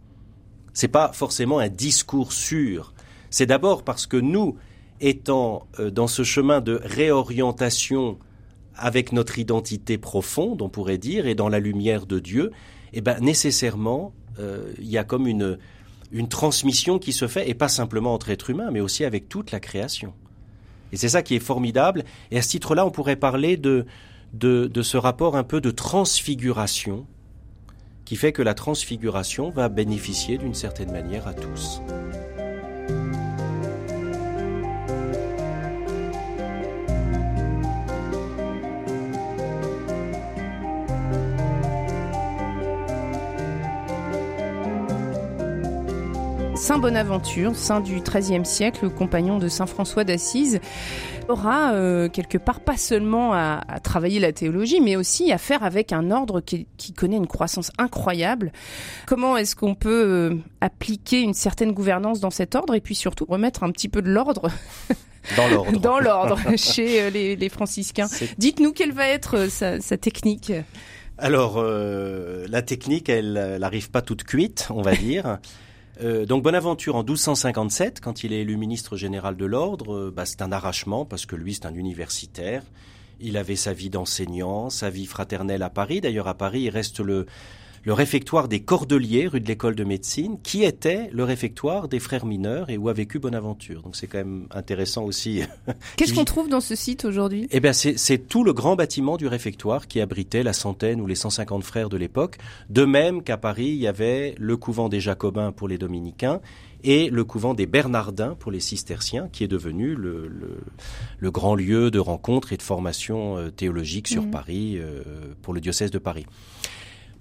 [0.73, 2.93] C'est pas forcément un discours sûr.
[3.29, 4.57] C'est d'abord parce que nous,
[5.01, 8.17] étant euh, dans ce chemin de réorientation
[8.75, 12.51] avec notre identité profonde, on pourrait dire, et dans la lumière de Dieu,
[12.93, 17.67] eh ben nécessairement, euh, il y a comme une transmission qui se fait, et pas
[17.67, 20.13] simplement entre êtres humains, mais aussi avec toute la création.
[20.91, 22.03] Et c'est ça qui est formidable.
[22.31, 23.85] Et à ce titre-là, on pourrait parler de,
[24.33, 27.05] de ce rapport un peu de transfiguration,
[28.05, 31.81] qui fait que la transfiguration va bénéficier d'une certaine manière à tous.
[46.69, 50.59] Saint Bonaventure, saint du XIIIe siècle, compagnon de Saint François d'Assise,
[51.27, 55.63] aura euh, quelque part pas seulement à, à, travailler la théologie, mais aussi à faire
[55.63, 58.51] avec un ordre qui, qui connaît une croissance incroyable.
[59.07, 63.25] Comment est-ce qu'on peut euh, appliquer une certaine gouvernance dans cet ordre et puis surtout
[63.25, 64.51] remettre un petit peu de l'ordre
[65.37, 65.71] Dans l'ordre.
[65.79, 70.53] dans l'ordre chez euh, les, les franciscains Dites-nous quelle va être sa, sa technique.
[71.17, 75.39] Alors, euh, la technique, elle n'arrive pas toute cuite, on va dire.
[76.01, 80.25] Euh, donc Bonaventure en 1257, quand il est élu ministre général de l'ordre, euh, bah,
[80.25, 82.63] c'est un arrachement parce que lui c'est un universitaire.
[83.19, 85.99] Il avait sa vie d'enseignant, sa vie fraternelle à Paris.
[85.99, 87.25] D'ailleurs à Paris il reste le,
[87.83, 92.25] le réfectoire des Cordeliers, rue de l'école de médecine, qui était le réfectoire des frères
[92.25, 93.81] mineurs et où a vécu Bonaventure.
[93.81, 95.41] Donc c'est quand même intéressant aussi.
[95.97, 97.47] Qu'est-ce qu'on trouve dans ce site aujourd'hui?
[97.51, 101.15] Eh bien, c'est, tout le grand bâtiment du réfectoire qui abritait la centaine ou les
[101.15, 102.37] 150 frères de l'époque.
[102.69, 106.41] De même qu'à Paris, il y avait le couvent des Jacobins pour les dominicains
[106.83, 110.57] et le couvent des Bernardins pour les cisterciens, qui est devenu le, le,
[111.17, 114.31] le grand lieu de rencontre et de formation euh, théologique sur Mhm.
[114.31, 115.01] Paris euh,
[115.41, 116.25] pour le diocèse de Paris.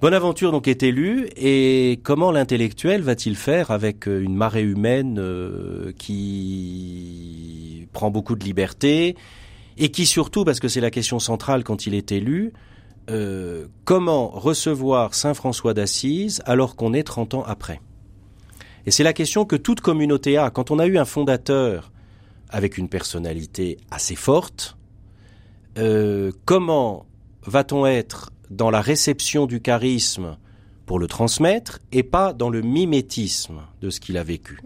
[0.00, 5.90] Bonaventure donc est élu et comment l'intellectuel va-t-il faire avec euh, une marée humaine euh,
[5.98, 9.16] qui prend beaucoup de liberté
[9.76, 12.52] et qui surtout, parce que c'est la question centrale quand il est élu,
[13.10, 17.80] euh, comment recevoir Saint François d'Assise alors qu'on est 30 ans après?
[18.86, 20.50] Et c'est la question que toute communauté a.
[20.50, 21.90] Quand on a eu un fondateur
[22.50, 24.76] avec une personnalité assez forte,
[26.44, 27.06] comment
[27.44, 30.36] va-t-on être dans la réception du charisme
[30.86, 34.58] pour le transmettre et pas dans le mimétisme de ce qu'il a vécu.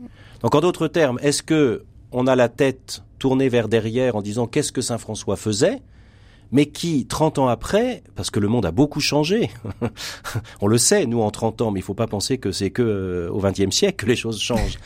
[0.42, 4.46] Donc en d'autres termes, est-ce que on a la tête tournée vers derrière en disant
[4.46, 5.80] qu'est-ce que Saint François faisait
[6.54, 9.50] mais qui, 30 ans après, parce que le monde a beaucoup changé,
[10.60, 12.82] on le sait, nous, en 30 ans, mais il faut pas penser que c'est que
[12.82, 14.78] euh, au XXe siècle que les choses changent.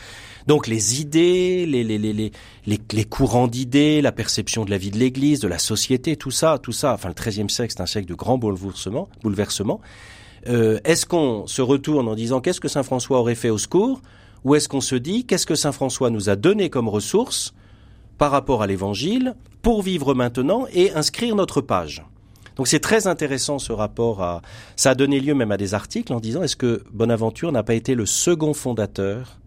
[0.47, 2.31] Donc les idées, les, les, les, les,
[2.65, 6.57] les, courants d'idées, la perception de la vie de l'Église, de la société, tout ça,
[6.57, 9.09] tout ça, enfin le XIIIe siècle, c'est un siècle de grands bouleversements.
[9.21, 9.81] bouleversements.
[10.47, 14.01] Euh, est-ce qu'on se retourne en disant qu'est-ce que Saint François aurait fait au secours?
[14.45, 17.53] Ou est-ce qu'on se dit qu'est-ce que Saint François nous a donné comme ressources
[18.17, 22.05] par rapport à l'Évangile pour vivre maintenant et inscrire notre page?
[22.55, 24.41] Donc c'est très intéressant ce rapport à...
[24.77, 27.75] Ça a donné lieu même à des articles en disant est-ce que Bonaventure n'a pas
[27.75, 29.39] été le second fondateur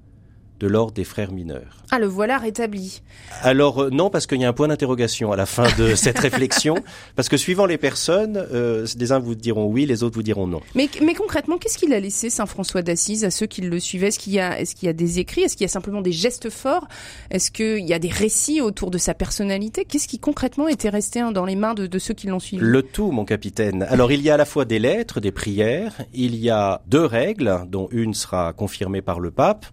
[0.61, 1.83] de l'ordre des frères mineurs.
[1.91, 3.01] Ah, le voilà rétabli.
[3.43, 6.19] Alors euh, non, parce qu'il y a un point d'interrogation à la fin de cette
[6.19, 6.77] réflexion,
[7.17, 10.47] parce que suivant les personnes, euh, des uns vous diront oui, les autres vous diront
[10.47, 10.61] non.
[10.75, 14.09] Mais, mais concrètement, qu'est-ce qu'il a laissé Saint François d'Assise à ceux qui le suivaient?
[14.09, 14.41] Est-ce qu'il y
[14.75, 15.43] qu'il y a des écrits?
[15.43, 16.87] Est-ce qu'il y a simplement des gestes forts?
[17.31, 19.87] Est-ce qu'il y a des récits autour de sa personnalité?
[19.87, 22.63] Qu'est-ce qui concrètement était resté hein, dans les mains de, de ceux qui l'ont suivi?
[22.63, 23.85] Le tout, mon capitaine.
[23.85, 27.05] Alors il y a à la fois des lettres, des prières, il y a deux
[27.05, 29.67] règles, dont une sera confirmée par le pape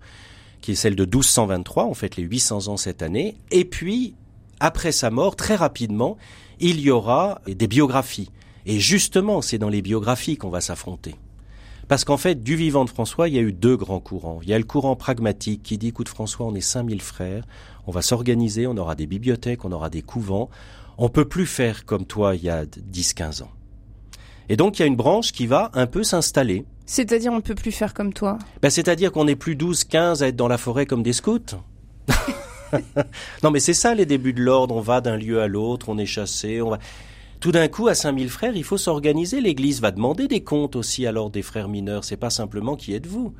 [0.61, 4.15] qui est celle de 1223, on fête les 800 ans cette année, et puis,
[4.59, 6.17] après sa mort, très rapidement,
[6.59, 8.31] il y aura des biographies.
[8.65, 11.15] Et justement, c'est dans les biographies qu'on va s'affronter.
[11.87, 14.39] Parce qu'en fait, du vivant de François, il y a eu deux grands courants.
[14.43, 17.45] Il y a le courant pragmatique qui dit, écoute François, on est 5000 frères,
[17.85, 20.49] on va s'organiser, on aura des bibliothèques, on aura des couvents,
[20.97, 23.51] on peut plus faire comme toi il y a 10-15 ans.
[24.49, 26.65] Et donc, il y a une branche qui va un peu s'installer.
[26.87, 30.29] C'est-à-dire, on ne peut plus faire comme toi ben, C'est-à-dire qu'on n'est plus 12-15 à
[30.29, 31.39] être dans la forêt comme des scouts.
[33.43, 34.73] non, mais c'est ça les débuts de l'ordre.
[34.73, 36.79] On va d'un lieu à l'autre, on est chassé, on va.
[37.41, 39.41] Tout d'un coup, à 5000 frères, il faut s'organiser.
[39.41, 42.03] L'Église va demander des comptes aussi l'ordre des frères mineurs.
[42.03, 43.35] C'est pas simplement qui êtes-vous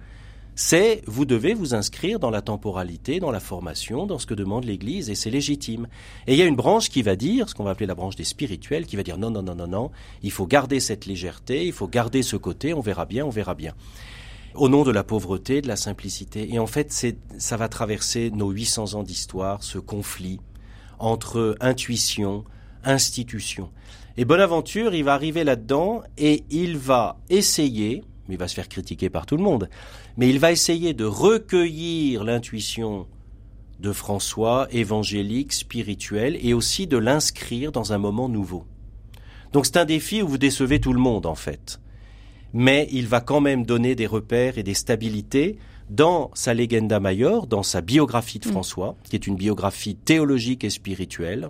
[0.60, 4.66] c'est vous devez vous inscrire dans la temporalité, dans la formation, dans ce que demande
[4.66, 5.88] l'Église, et c'est légitime.
[6.26, 8.16] Et il y a une branche qui va dire, ce qu'on va appeler la branche
[8.16, 9.92] des spirituels, qui va dire non, non, non, non, non,
[10.24, 13.54] il faut garder cette légèreté, il faut garder ce côté, on verra bien, on verra
[13.54, 13.76] bien.
[14.56, 16.52] Au nom de la pauvreté, de la simplicité.
[16.52, 20.40] Et en fait, c'est, ça va traverser nos 800 ans d'histoire, ce conflit
[20.98, 22.46] entre intuition,
[22.84, 23.70] institution.
[24.18, 28.70] Et Bonaventure, il va arriver là-dedans et il va essayer, mais il va se faire
[28.70, 29.70] critiquer par tout le monde,
[30.18, 33.08] mais il va essayer de recueillir l'intuition
[33.80, 38.66] de François, évangélique, spirituel, et aussi de l'inscrire dans un moment nouveau.
[39.54, 41.80] Donc c'est un défi où vous décevez tout le monde en fait.
[42.54, 45.58] Mais il va quand même donner des repères et des stabilités
[45.90, 48.52] dans sa Legenda Major, dans sa biographie de mm.
[48.52, 51.50] François, qui est une biographie théologique et spirituelle,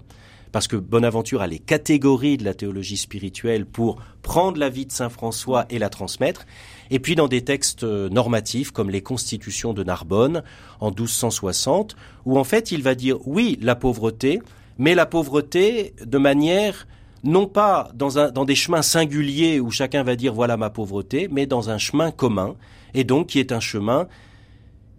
[0.51, 4.91] parce que Bonaventure a les catégories de la théologie spirituelle pour prendre la vie de
[4.91, 6.45] Saint François et la transmettre,
[6.89, 10.43] et puis dans des textes euh, normatifs comme les constitutions de Narbonne
[10.79, 14.41] en 1260, où en fait il va dire oui, la pauvreté,
[14.77, 16.87] mais la pauvreté de manière
[17.23, 21.27] non pas dans, un, dans des chemins singuliers où chacun va dire voilà ma pauvreté,
[21.31, 22.55] mais dans un chemin commun,
[22.93, 24.07] et donc qui est un chemin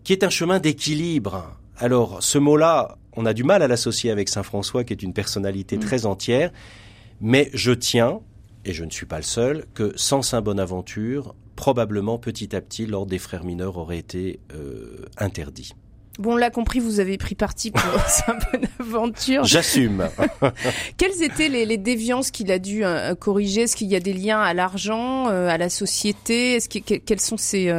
[0.04, 1.54] qui est un chemin d'équilibre.
[1.76, 5.12] Alors ce mot-là, on a du mal à l'associer avec Saint François, qui est une
[5.12, 5.81] personnalité mm.
[5.81, 6.51] très entière,
[7.21, 8.21] mais je tiens,
[8.64, 12.87] et je ne suis pas le seul, que sans Saint Bonaventure, probablement petit à petit,
[12.87, 15.73] l'ordre des frères mineurs aurait été euh, interdit.
[16.18, 19.44] Bon, on l'a compris, vous avez pris parti pour Saint Bonaventure.
[19.44, 20.09] J'assume.
[20.97, 23.62] Quelles étaient les, déviances qu'il a dû euh, corriger?
[23.62, 26.55] Est-ce qu'il y a des liens à l'argent, euh, à la société?
[26.55, 27.73] Est-ce que, quels sont ces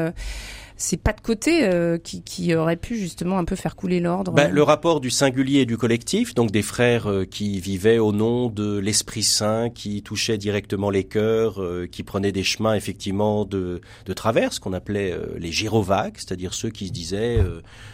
[0.79, 4.31] c'est pas de côté euh, qui, qui aurait pu justement un peu faire couler l'ordre.
[4.31, 8.13] Ben, le rapport du singulier et du collectif, donc des frères euh, qui vivaient au
[8.13, 13.43] nom de l'Esprit Saint, qui touchaient directement les cœurs, euh, qui prenaient des chemins effectivement
[13.43, 17.39] de, de travers, ce qu'on appelait les gyrovagues, c'est-à-dire ceux qui se disaient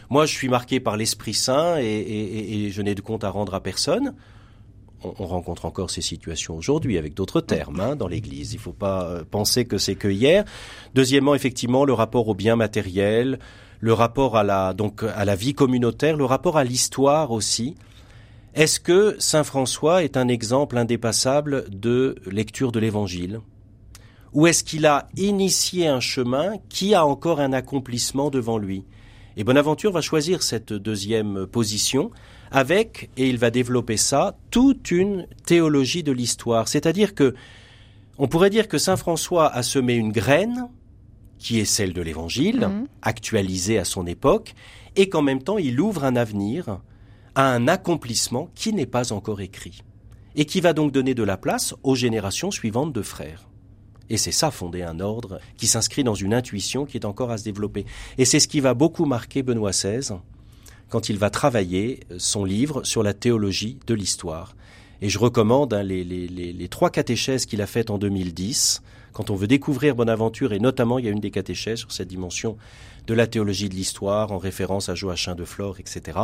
[0.09, 3.29] moi je suis marqué par l'Esprit Saint et, et, et je n'ai de compte à
[3.29, 4.13] rendre à personne
[5.19, 8.53] on, rencontre encore ces situations aujourd'hui avec d'autres termes hein, dans l'Église.
[8.53, 10.45] Il ne faut pas euh, penser que c'est que hier.
[10.93, 13.39] Deuxièmement, effectivement, le rapport au bien matériel,
[13.79, 17.75] le rapport à la donc à la vie communautaire, le rapport à l'histoire aussi.
[18.53, 23.41] Est-ce que Saint François est un exemple indépassable de lecture de l'Évangile?
[24.33, 28.85] Ou est-ce qu'il a initié un chemin qui a encore un accomplissement devant lui?
[29.37, 32.11] Et Bonaventure va choisir cette deuxième position
[32.55, 36.69] avec, et il va développer ça, toute une théologie de l'histoire.
[36.69, 37.35] C'est-à-dire que,
[38.17, 40.69] on pourrait dire que Saint François a semé une graine,
[41.37, 42.87] qui est celle de l'Évangile, mhm.
[43.01, 44.55] actualisée à son époque,
[44.95, 46.79] et qu'en même temps il ouvre un avenir
[47.35, 49.83] à un accomplissement qui n'est pas encore écrit,
[50.37, 53.49] et qui va donc donner de la place aux générations suivantes de frères.
[54.09, 57.37] Et c'est ça fonder un ordre qui s'inscrit dans une intuition qui est encore à
[57.37, 57.85] se développer.
[58.17, 60.13] Et c'est ce qui va beaucoup marquer Benoît XVI,
[60.89, 64.55] quand il va travailler son livre sur la théologie de l'histoire.
[65.01, 69.29] Et je recommande hein, les, les, les, trois catéchèses qu'il a faites en 2010, quand
[69.29, 72.57] on veut découvrir Bonaventure, et notamment il y a une des catéchèses sur cette dimension
[73.07, 76.19] de la théologie de l'histoire, en référence à Joachim de Flore, etc.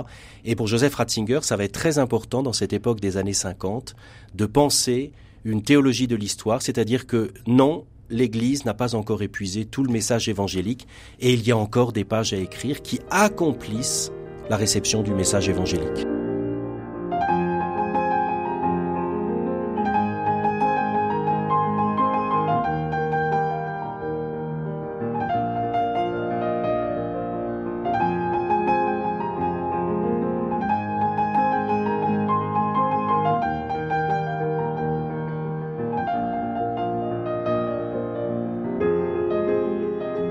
[0.45, 3.95] Et pour Joseph Ratzinger, ça va être très important dans cette époque des années 50
[4.33, 5.11] de penser
[5.43, 10.27] une théologie de l'histoire, c'est-à-dire que non, l'Église n'a pas encore épuisé tout le message
[10.29, 10.87] évangélique,
[11.19, 14.11] et il y a encore des pages à écrire qui accomplissent
[14.51, 16.05] la réception du message évangélique.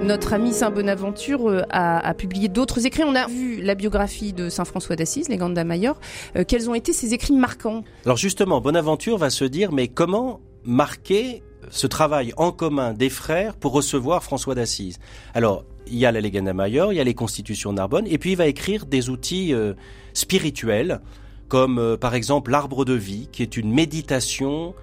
[0.03, 3.05] Notre ami Saint Bonaventure euh, a, publié d'autres écrits.
[3.05, 5.99] On a vu la biographie de Saint François d'Assise, les Ganda Mayor.
[6.37, 7.85] Euh, quels ont été ses écrits marquants?
[8.05, 13.57] Alors justement, Bonaventure va se dire, mais comment marquer ce travail en commun des frères
[13.57, 14.99] pour recevoir François d'Assise?
[15.35, 18.33] Alors, il y a la Legenda Mayor, il y a les Constitutions Narbonne, et puis
[18.33, 19.75] il va écrire des outils euh,
[20.15, 21.01] spirituels,
[21.49, 24.75] comme par exemple l'arbre de vie, qui est une méditation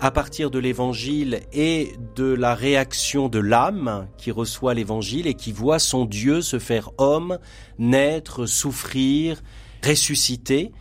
[0.00, 5.52] à partir de l'évangile et de la réaction de l'âme qui reçoit l'évangile et qui
[5.52, 7.38] voit son Dieu se faire homme,
[7.78, 9.42] naître, souffrir,
[9.84, 10.72] ressusciter.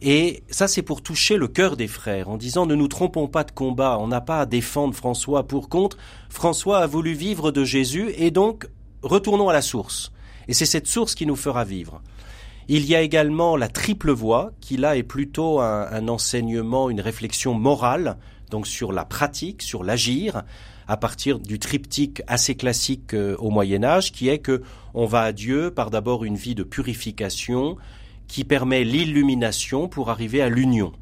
[0.00, 3.44] Et ça, c'est pour toucher le cœur des frères, en disant ne nous trompons pas
[3.44, 5.96] de combat, on n'a pas à défendre François pour contre.
[6.28, 8.66] François a voulu vivre de Jésus et donc
[9.02, 10.12] retournons à la source.
[10.48, 12.02] Et c'est cette source qui nous fera vivre.
[12.68, 17.00] Il y a également la triple voie, qui là est plutôt un, un enseignement, une
[17.00, 18.16] réflexion morale
[18.52, 20.42] donc sur la pratique, sur l'agir,
[20.86, 24.62] à partir du triptyque assez classique euh, au Moyen Âge, qui est que
[24.94, 27.76] on va à Dieu par d'abord une vie de purification
[28.28, 30.92] qui permet l'illumination pour arriver à l'union.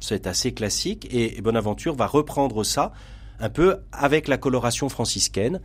[0.00, 2.92] C'est assez classique et Bonaventure va reprendre ça
[3.38, 5.60] un peu avec la coloration franciscaine.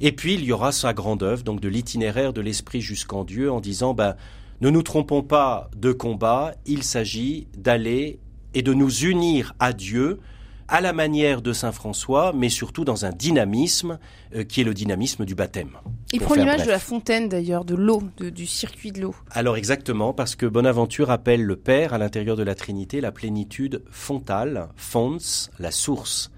[0.00, 3.52] Et puis il y aura sa grande œuvre, donc de l'itinéraire de l'esprit jusqu'en Dieu,
[3.52, 4.16] en disant ben
[4.62, 8.20] ne nous trompons pas de combat, il s'agit d'aller
[8.54, 10.20] et de nous unir à Dieu
[10.68, 13.98] à la manière de Saint François, mais surtout dans un dynamisme
[14.34, 15.78] euh, qui est le dynamisme du baptême.
[16.12, 19.14] Il prend l'image de la fontaine d'ailleurs, de l'eau, du circuit de l'eau.
[19.30, 23.82] Alors exactement, parce que Bonaventure appelle le Père à l'intérieur de la Trinité la plénitude
[23.90, 25.18] fontale, fons,
[25.58, 26.30] la source.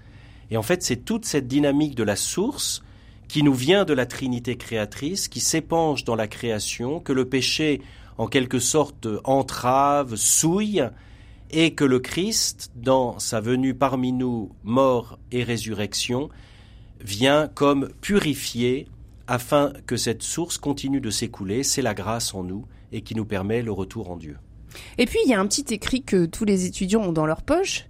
[0.49, 2.83] Et en fait, c'est toute cette dynamique de la source
[3.27, 7.81] qui nous vient de la Trinité créatrice, qui s'épanche dans la création, que le péché,
[8.17, 10.83] en quelque sorte, entrave, souille,
[11.51, 16.29] et que le Christ, dans sa venue parmi nous, mort et résurrection,
[16.99, 18.87] vient comme purifier
[19.27, 21.63] afin que cette source continue de s'écouler.
[21.63, 24.37] C'est la grâce en nous et qui nous permet le retour en Dieu.
[24.97, 27.41] Et puis il y a un petit écrit que tous les étudiants ont dans leur
[27.41, 27.85] poche.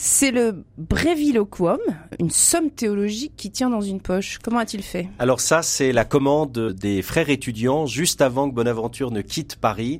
[0.00, 1.80] C'est le Breviloquum,
[2.20, 4.38] une somme théologique qui tient dans une poche.
[4.42, 5.08] Comment a-t-il fait?
[5.18, 9.98] Alors ça, c'est la commande des frères étudiants juste avant que Bonaventure ne quitte Paris.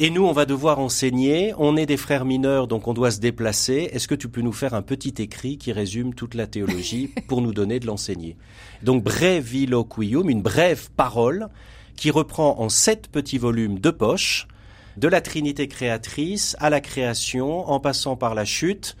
[0.00, 1.52] Et nous, on va devoir enseigner.
[1.58, 3.90] On est des frères mineurs, donc on doit se déplacer.
[3.92, 7.42] Est-ce que tu peux nous faire un petit écrit qui résume toute la théologie pour
[7.42, 8.36] nous donner de l'enseigner?
[8.84, 11.48] Donc breviloquium, une brève parole
[11.96, 14.46] qui reprend en sept petits volumes de poche
[14.98, 18.96] de la Trinité créatrice à la création, en passant par la chute,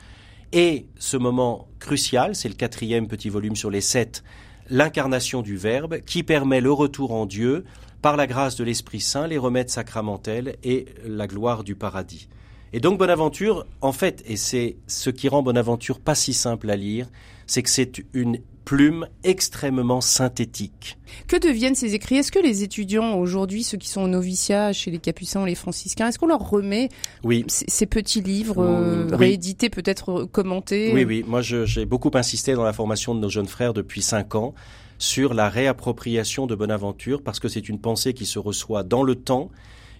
[0.52, 4.24] et ce moment crucial, c'est le quatrième petit volume sur les sept,
[4.68, 7.64] l'incarnation du Verbe, qui permet le retour en Dieu
[8.02, 12.28] par la grâce de l'Esprit Saint, les remèdes sacramentels et la gloire du paradis.
[12.72, 16.76] Et donc Bonaventure, en fait, et c'est ce qui rend Bonaventure pas si simple à
[16.76, 17.06] lire,
[17.46, 20.98] c'est que c'est une plume extrêmement synthétique.
[21.26, 22.16] Que deviennent ces écrits?
[22.16, 25.54] Est-ce que les étudiants aujourd'hui, ceux qui sont au noviciat chez les Capucins ou les
[25.54, 26.90] Franciscains, est-ce qu'on leur remet
[27.24, 27.46] oui.
[27.48, 30.92] ces, petits livres euh, réédités, peut-être commentés?
[30.92, 31.24] Oui, oui.
[31.26, 34.52] Moi, j'ai beaucoup insisté dans la formation de nos jeunes frères depuis cinq ans
[34.98, 39.14] sur la réappropriation de Bonaventure, parce que c'est une pensée qui se reçoit dans le
[39.14, 39.50] temps,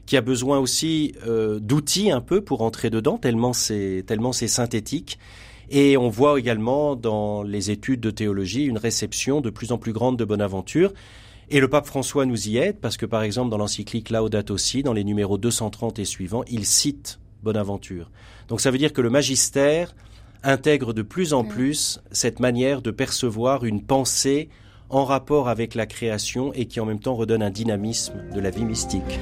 [0.06, 4.48] qui a besoin aussi euh, d'outils un peu pour entrer dedans, tellement c'est tellement c'est
[4.48, 5.18] synthétique.
[5.70, 9.92] Et on voit également dans les études de théologie une réception de plus en plus
[9.92, 10.94] grande de Bonaventure.
[11.50, 14.82] Et le pape François nous y aide parce que par exemple dans l'encyclique Laudato Si,
[14.82, 18.11] dans les numéros 230 et suivants, il cite Bonaventure.
[18.48, 19.94] Donc ça veut dire que le magistère
[20.42, 24.49] intègre de plus en plus cette manière de percevoir une pensée
[24.91, 28.51] en rapport avec la création et qui en même temps redonne un dynamisme de la
[28.51, 29.20] vie mystique.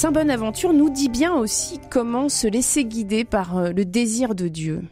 [0.00, 4.48] Saint Bonaventure nous dit bien aussi comment se laisser guider par euh, le désir de
[4.48, 4.82] Dieu.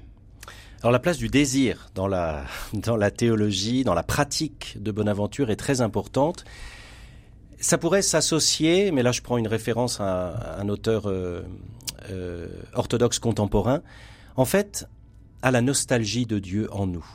[0.82, 2.44] Alors la place du désir dans la,
[2.74, 6.44] dans la théologie, dans la pratique de Bonaventure est très importante
[7.60, 11.42] ça pourrait s'associer, mais là je prends une référence à, un auteur euh,
[12.10, 13.82] euh, orthodoxe contemporain,
[14.36, 14.88] en fait,
[15.42, 17.06] à la nostalgie de Dieu en nous.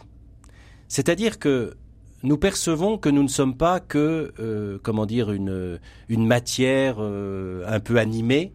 [0.87, 1.75] C'est-à-dire que
[2.23, 7.79] nous percevons que nous ne sommes pas que, euh, comment dire, une, une matière un
[7.81, 8.53] peu animée.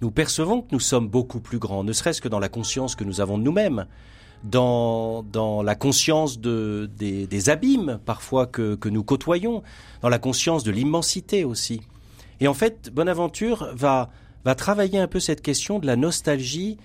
[0.00, 3.04] Nous percevons que nous sommes beaucoup plus grands, ne serait-ce que dans la conscience que
[3.04, 3.86] nous avons de nous-mêmes
[4.44, 9.62] dans, dans la conscience de, des, des abîmes parfois que, que nous côtoyons,
[10.02, 11.80] dans la conscience de l'immensité aussi.
[12.40, 14.10] Et en fait, Bonaventure va,
[14.44, 16.76] va travailler un peu cette question de la nostalgie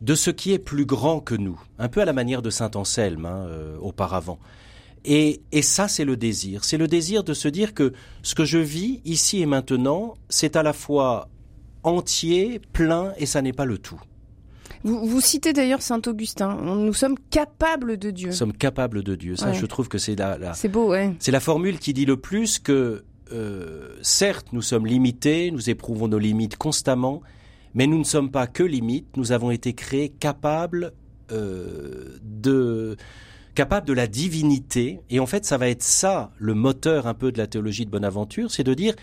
[0.00, 2.70] de ce qui est plus grand que nous, un peu à la manière de Saint
[2.74, 4.38] Anselme hein, euh, auparavant.
[5.04, 6.64] Et, et ça, c'est le désir.
[6.64, 7.92] C'est le désir de se dire que
[8.22, 11.28] ce que je vis ici et maintenant, c'est à la fois
[11.82, 14.00] entier, plein, et ça n'est pas le tout.
[14.84, 16.56] Vous, vous citez d'ailleurs Saint Augustin.
[16.56, 18.28] Nous sommes capables de Dieu.
[18.28, 19.36] Nous sommes capables de Dieu.
[19.36, 19.54] Ça, Ouais.
[19.54, 21.14] je trouve que c'est la, la- C'est beau, ouais.
[21.18, 26.08] c'est la formule qui dit le plus que, euh, certes, nous sommes limités, nous éprouvons
[26.08, 27.22] nos limites constamment,
[27.74, 29.16] mais nous ne sommes pas que limites.
[29.16, 30.92] Nous avons été créés capables
[31.30, 32.96] euh, de
[33.54, 35.00] capables de la divinité.
[35.10, 37.90] Et en fait, ça va être ça le moteur un peu de la théologie de
[37.90, 38.94] Bonaventure, c'est de dire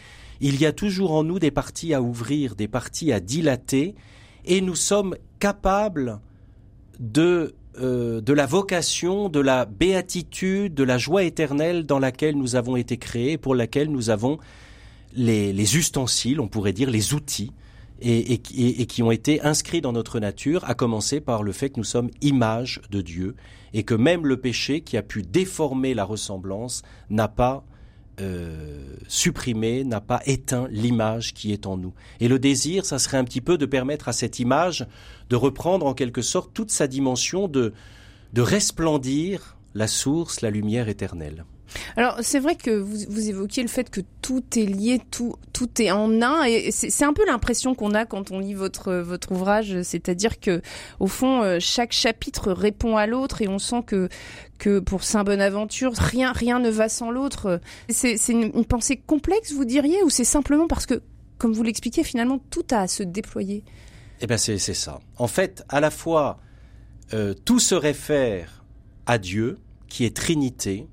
[0.42, 3.96] il y a toujours en nous des parties à ouvrir, des parties à dilater,
[4.46, 6.20] et nous sommes capables
[7.00, 12.56] de euh, de la vocation, de la béatitude, de la joie éternelle dans laquelle nous
[12.56, 14.38] avons été créés, pour laquelle nous avons
[15.14, 17.52] les, les ustensiles, on pourrait dire les outils,
[18.02, 21.42] et, et qui- et- et qui ont été inscrits dans notre nature, à commencer par
[21.42, 23.36] le fait que nous sommes image de Dieu,
[23.74, 27.64] et que même le péché qui a pu déformer la ressemblance n'a pas
[28.20, 31.94] euh, supprimé, n'a pas éteint l'image qui est en nous.
[32.20, 34.88] Et le désir, ça serait un petit peu de permettre à cette image
[35.30, 37.74] de reprendre en quelque sorte toute sa dimension de,
[38.34, 41.46] de resplendir la source, la lumière éternelle.
[41.96, 45.82] Alors c'est vrai que vous, vous évoquiez le fait que tout est lié, tout tout
[45.82, 49.32] est en un, et c'est un peu l'impression qu'on a quand on lit votre votre
[49.32, 50.62] ouvrage, c'est-à-dire que
[51.00, 54.10] au fond euh, chaque chapitre répond à l'autre, et on sent que
[54.58, 57.60] que pour Saint Bonaventure rien rien ne va sans l'autre.
[57.90, 61.02] C'est une, pensée complexe, vous diriez, ou c'est simplement parce que
[61.38, 63.64] comme vous l'expliquez, finalement tout a à se déployer?
[64.22, 65.00] Eh bien, c'est c'est ça.
[65.18, 66.40] En fait, à la fois,
[67.14, 68.64] euh, tout se réfère
[69.06, 69.58] à Dieu,
[69.88, 70.88] qui est Trinité,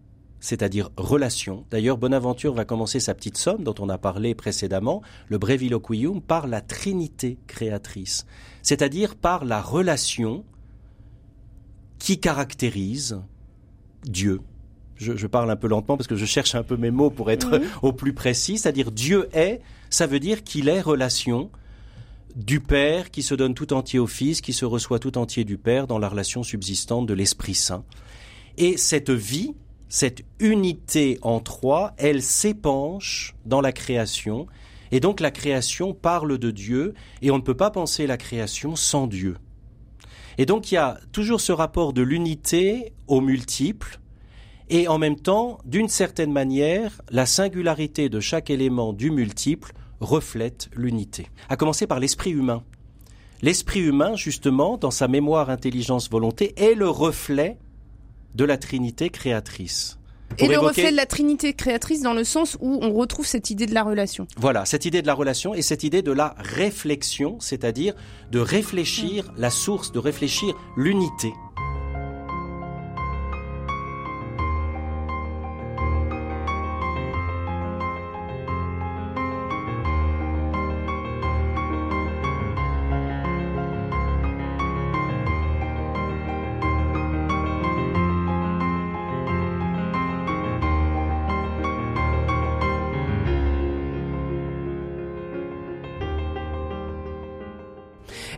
[0.46, 1.64] c'est-à-dire relation.
[1.72, 6.46] D'ailleurs, Bonaventure va commencer sa petite somme dont on a parlé précédemment, le Breviloquium, par
[6.46, 8.26] la Trinité créatrice,
[8.62, 10.44] c'est-à-dire par la relation
[11.98, 13.20] qui caractérise
[14.04, 14.40] Dieu.
[14.94, 17.32] Je, je parle un peu lentement parce que je cherche un peu mes mots pour
[17.32, 21.50] être au plus précis, c'est-à-dire Dieu est, ça veut dire qu'il est relation
[22.36, 25.58] du Père qui se donne tout entier au Fils, qui se reçoit tout entier du
[25.58, 27.84] Père dans la relation subsistante de l'Esprit Saint.
[28.58, 29.56] Et cette vie,
[29.88, 34.46] cette unité en trois, elle s'épanche dans la création,
[34.90, 38.76] et donc la création parle de Dieu, et on ne peut pas penser la création
[38.76, 39.36] sans Dieu.
[40.38, 44.00] Et donc il y a toujours ce rapport de l'unité au multiple,
[44.68, 50.68] et en même temps, d'une certaine manière, la singularité de chaque élément du multiple reflète
[50.74, 51.28] l'unité.
[51.48, 52.64] À commencer par l'esprit humain.
[53.42, 57.58] L'esprit humain, justement, dans sa mémoire, intelligence, volonté, est le reflet
[58.36, 59.98] de la Trinité créatrice.
[60.38, 63.50] Et le évoquer- reflet de la Trinité créatrice dans le sens où on retrouve cette
[63.50, 64.26] idée de la relation.
[64.36, 67.94] Voilà, cette idée de la relation et cette idée de la réflexion, c'est-à-dire
[68.32, 71.32] de réfléchir la source, de réfléchir l'unité.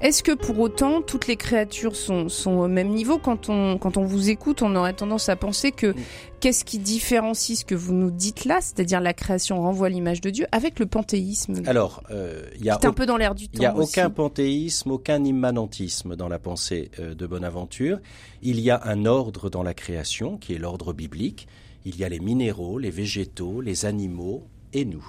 [0.09, 3.19] Est-ce que pour autant toutes les créatures sont, sont au même niveau?
[3.19, 5.95] Quand on, quand on vous écoute, on aurait tendance à penser que
[6.41, 10.31] qu'est-ce qui différencie ce que vous nous dites là, c'est-à-dire la création renvoie l'image de
[10.31, 11.57] Dieu, avec le panthéisme?
[11.67, 13.57] Alors, euh, il y a C'est un peu dans l'air du temps.
[13.57, 14.01] Il n'y a aussi.
[14.01, 17.99] aucun panthéisme, aucun immanentisme dans la pensée euh, de Bonaventure.
[18.41, 21.49] Il y a un ordre dans la création, qui est l'ordre biblique.
[21.85, 25.07] Il y a les minéraux, les végétaux, les animaux et nous.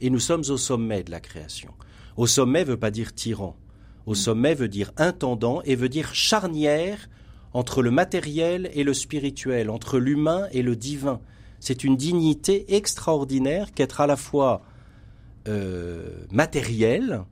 [0.00, 1.70] Et nous sommes au sommet de la création.
[2.16, 3.54] Au sommet veut pas dire tyran.
[4.08, 7.10] Au sommet veut dire intendant et veut dire charnière
[7.52, 11.20] entre le matériel et le spirituel, entre l'humain et le divin.
[11.60, 14.62] C'est une dignité extraordinaire qu'être à la fois
[15.46, 17.22] euh, matériel,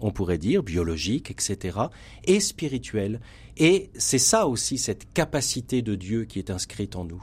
[0.00, 1.78] on pourrait dire, biologique, etc.,
[2.24, 3.20] et spirituel.
[3.56, 7.22] Et c'est ça aussi, cette capacité de Dieu qui est inscrite en nous.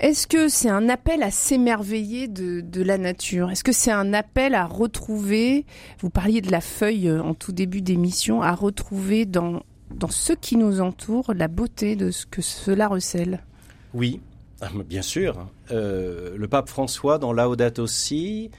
[0.00, 3.50] Est-ce que c'est un appel à s'émerveiller de, la nature?
[3.50, 5.66] Est-ce que c'est un appel à retrouver,
[6.00, 9.62] vous parliez de la feuille euh, en tout début d'émission, à retrouver dans,
[10.08, 13.44] ce qui nous entoure la beauté de ce que cela recèle?
[13.92, 14.22] Oui,
[14.62, 15.46] ah, bien sûr.
[15.70, 18.50] Euh, le pape François, dans Laudato Si,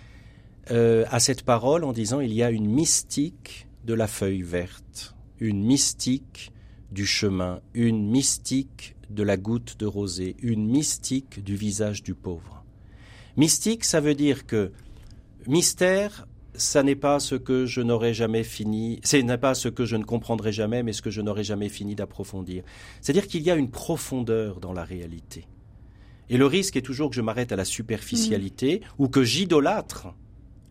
[0.69, 5.15] euh, a cette parole en disant il y a une mystique de la feuille verte,
[5.39, 6.51] une mystique
[6.91, 12.63] du chemin, une mystique de la goutte de rosée, une mystique du visage du pauvre.
[13.37, 14.71] Mystique, ça veut dire que
[15.47, 19.85] mystère, ça n'est pas ce que je n'aurais jamais fini, ce n'est pas ce que
[19.85, 22.63] je ne comprendrai jamais, mais ce que je n'aurais jamais fini d'approfondir.
[23.01, 25.47] C'est-à-dire qu'il y a une profondeur dans la réalité.
[26.29, 30.07] Et le risque est toujours que je m'arrête à la superficialité ou que j'idolâtre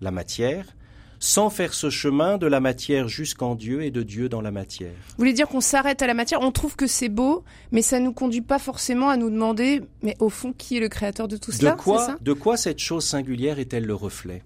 [0.01, 0.75] la matière,
[1.23, 4.95] sans faire ce chemin de la matière jusqu'en Dieu et de Dieu dans la matière.
[5.11, 8.01] Vous voulez dire qu'on s'arrête à la matière, on trouve que c'est beau, mais ça
[8.01, 11.37] nous conduit pas forcément à nous demander, mais au fond, qui est le créateur de
[11.37, 11.73] tout cela?
[11.73, 14.43] De quoi, de quoi cette chose singulière est-elle le reflet?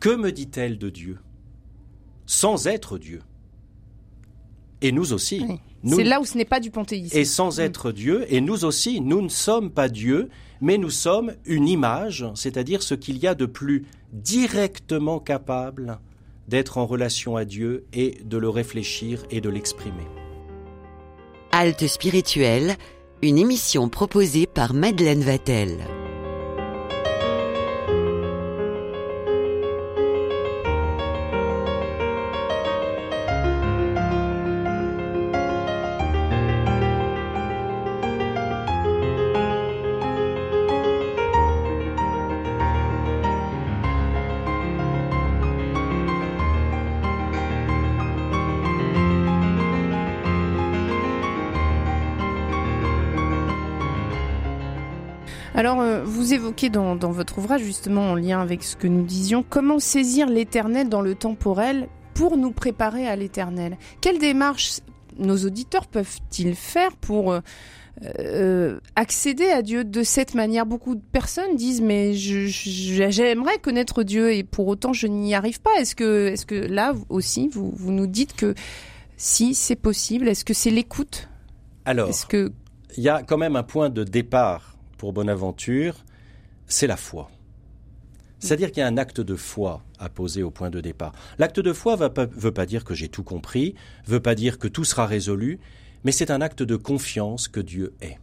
[0.00, 1.18] Que me dit-elle de Dieu?
[2.24, 3.20] Sans être Dieu.
[4.80, 5.44] Et nous aussi.
[5.86, 7.16] C'est là où ce n'est pas du panthéisme.
[7.16, 7.62] Et sans mm.
[7.62, 10.28] être Dieu, et nous aussi, nous ne sommes pas Dieu,
[10.60, 15.98] mais nous sommes une image, c'est-à-dire ce qu'il y a de plus directement capable
[16.48, 20.06] d'être en relation à Dieu et de le réfléchir et de l'exprimer.
[21.52, 22.76] Halte spirituelle,
[23.22, 25.76] une émission proposée par Madeleine Vatel.
[55.58, 59.42] Alors, euh, vous évoquez dans, votre ouvrage, justement en lien avec ce que nous disions,
[59.46, 63.76] comment saisir l'éternel dans le temporel pour nous préparer à l'éternel.
[64.00, 64.78] Quelle démarche
[65.18, 67.40] nos auditeurs peuvent-ils faire pour euh,
[68.20, 70.64] euh, accéder à Dieu de cette manière?
[70.64, 75.72] Beaucoup de personnes disent mais j'aimerais connaître Dieu et pour autant je n'y arrive pas.
[75.80, 78.54] Est-ce que, est-ce que là aussi vous, vous nous dites que
[79.16, 81.28] si c'est possible Est-ce que c'est l'écoute?
[81.84, 82.52] Alors, est-ce que
[82.96, 85.94] il y a quand même un point de départ pour Bonaventure,
[86.66, 87.30] c'est la foi.
[88.40, 91.12] C'est-à-dire qu'il y a un acte de foi à poser au point de départ.
[91.38, 93.74] L'acte de foi ne veut pas dire que j'ai tout compris,
[94.06, 95.58] veut pas dire que tout sera résolu,
[96.04, 98.18] mais c'est un acte de confiance que Dieu est.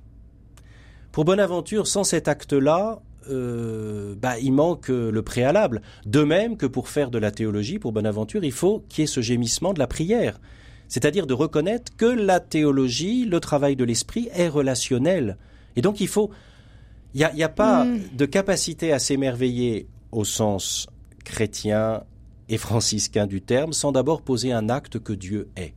[1.11, 5.81] Pour Bonaventure, sans cet acte-là, euh, bah, il manque le préalable.
[6.05, 9.07] De même que pour faire de la théologie, pour Bonaventure, il faut qu'il y ait
[9.07, 10.39] ce gémissement de la prière.
[10.87, 15.37] C'est-à-dire de reconnaître que la théologie, le travail de l'esprit est relationnel.
[15.75, 16.31] Et donc il faut
[17.15, 18.01] il n'y a, pas mm.
[18.13, 20.87] de capacité à s'émerveiller au sens
[21.23, 22.03] chrétien
[22.49, 25.73] et franciscain du terme sans d'abord poser un acte que Dieu est.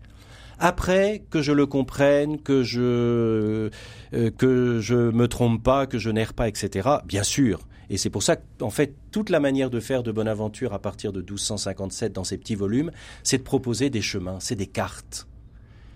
[0.59, 3.71] Après, que je le comprenne, que je
[4.13, 6.89] euh, que je me trompe pas, que je n'erre pas, etc.
[7.07, 7.61] Bien sûr.
[7.91, 11.13] Et c'est pour ça qu'en fait, toute la manière de faire de Bonaventure à partir
[11.13, 12.91] de 1257 dans ces petits volumes,
[13.23, 15.29] c'est de proposer des chemins, c'est des cartes.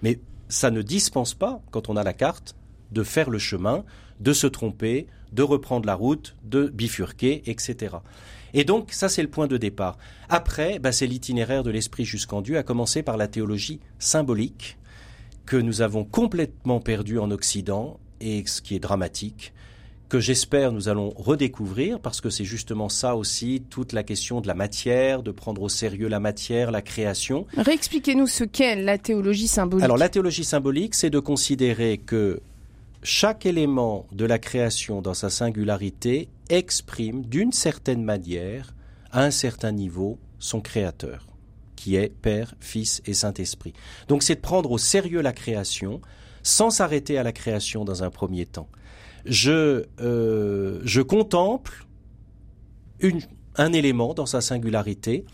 [0.02, 2.54] Mais ça ne dispense pas, quand on a la carte,
[2.92, 3.84] de faire le chemin,
[4.20, 7.96] de se tromper, de reprendre la route, de bifurquer, etc.
[8.54, 9.96] Et donc, ça, c'est le point de départ.
[10.28, 14.78] Après, bah, c'est l'itinéraire de l'esprit jusqu'en Dieu, à commencer par la théologie symbolique,
[15.46, 19.52] que nous avons complètement perdu en Occident, et ce qui est dramatique,
[20.08, 24.46] que j'espère nous allons redécouvrir, parce que c'est justement ça aussi, toute la question de
[24.46, 27.46] la matière, de prendre au sérieux la matière, la création.
[27.56, 29.84] Réexpliquez-nous ce qu'est la théologie symbolique.
[29.84, 32.42] Alors, la théologie symbolique, c'est de considérer que
[33.02, 38.74] chaque élément de la création dans sa singularité exprime d'une certaine manière,
[39.10, 41.26] à un certain niveau, son créateur,
[41.76, 43.72] qui est Père, Fils et Saint-Esprit.
[44.08, 46.00] Donc c'est de prendre au sérieux la création,
[46.42, 48.68] sans s'arrêter à la création dans un premier temps.
[49.24, 51.86] Je, euh, je contemple
[53.56, 55.24] un élément dans sa singularité,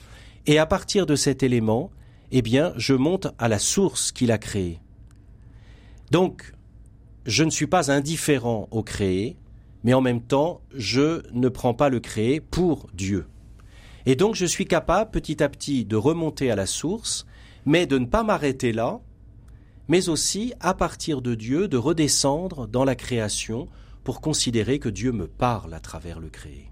[0.47, 1.91] et à partir de cet élément,
[2.31, 4.81] eh bien, je monte à la source qu'il a créée.
[6.11, 6.55] Donc,
[7.29, 9.37] je ne suis pas indifférent au créé,
[9.85, 13.27] mais en même temps, je ne prends pas le créé pour Dieu.
[14.07, 17.27] Et donc, je suis capable petit à petit de remonter à la source,
[17.67, 19.01] mais de ne pas m'arrêter là,
[19.89, 23.69] mais aussi, à partir de Dieu, de redescendre dans la création
[24.05, 26.71] pour considérer que Dieu me parle à travers le créé.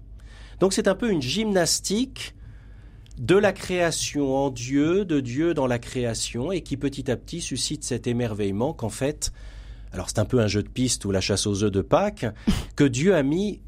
[0.59, 2.33] Donc, c'est un peu une gymnastique
[3.19, 7.41] de la création en Dieu, de Dieu dans la création, et qui petit à petit
[7.41, 9.31] suscite cet émerveillement qu'en fait,
[9.91, 12.25] alors c'est un peu un jeu de piste ou la chasse aux œufs de Pâques,
[12.75, 13.61] que Dieu a mis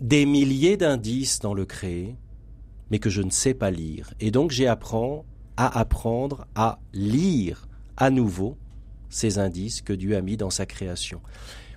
[0.00, 2.16] des milliers d'indices dans le créé,
[2.90, 4.12] mais que je ne sais pas lire.
[4.20, 5.24] Et donc j'ai apprends
[5.56, 8.56] à apprendre à lire à nouveau
[9.10, 11.20] ces indices que Dieu a mis dans sa création.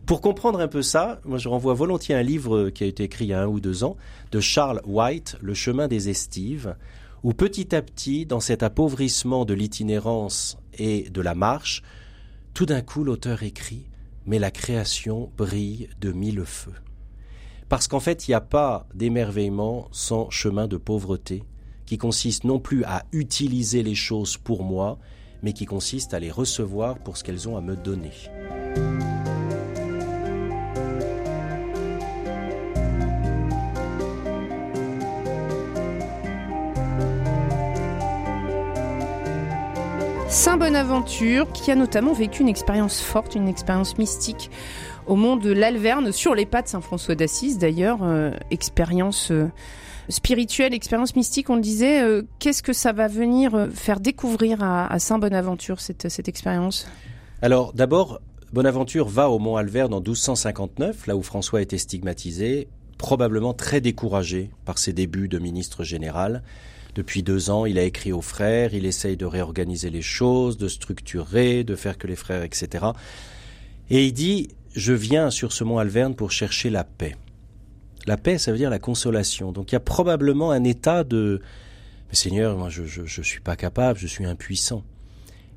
[0.05, 3.25] Pour comprendre un peu ça, moi je renvoie volontiers un livre qui a été écrit
[3.25, 3.97] il y a un ou deux ans
[4.31, 6.75] de Charles White, Le chemin des estives,
[7.23, 11.81] où petit à petit, dans cet appauvrissement de l'itinérance et de la marche,
[12.55, 13.85] tout d'un coup, l'auteur écrit
[14.25, 16.73] Mais la création brille de mille feux.
[17.67, 21.43] Parce qu'en fait, il n'y a pas d'émerveillement sans chemin de pauvreté,
[21.85, 24.97] qui consiste non plus à utiliser les choses pour moi,
[25.43, 28.13] mais qui consiste à les recevoir pour ce qu'elles ont à me donner.
[40.35, 44.51] Saint Bonaventure, qui a notamment vécu une expérience forte, une expérience mystique
[45.07, 49.47] au monde de l'Alverne, sur les pas de Saint François d'Assise d'ailleurs, euh, expérience euh,
[50.09, 52.03] spirituelle, expérience mystique, on le disait.
[52.03, 56.85] Euh, qu'est-ce que ça va venir faire découvrir à, Saint Bonaventure, cette, cette expérience?
[57.41, 58.19] Alors d'abord,
[58.51, 62.67] Bonaventure va au mont Alverne en 1259, là où François était stigmatisé,
[62.97, 66.43] probablement très découragé par ses débuts de ministre général.
[66.95, 70.69] Depuis deux ans, il a écrit aux frères, il essaye de réorganiser les choses, de
[70.69, 72.85] structurer, de faire que les frères, etc.
[73.89, 77.17] Et il dit, je viens sur ce mont Alverne pour chercher la paix.
[78.07, 79.51] La paix, ça veut dire la consolation.
[79.51, 81.41] Donc il y a probablement un état de,
[82.07, 84.83] mais Seigneur, moi je, je, suis pas capable, je suis impuissant.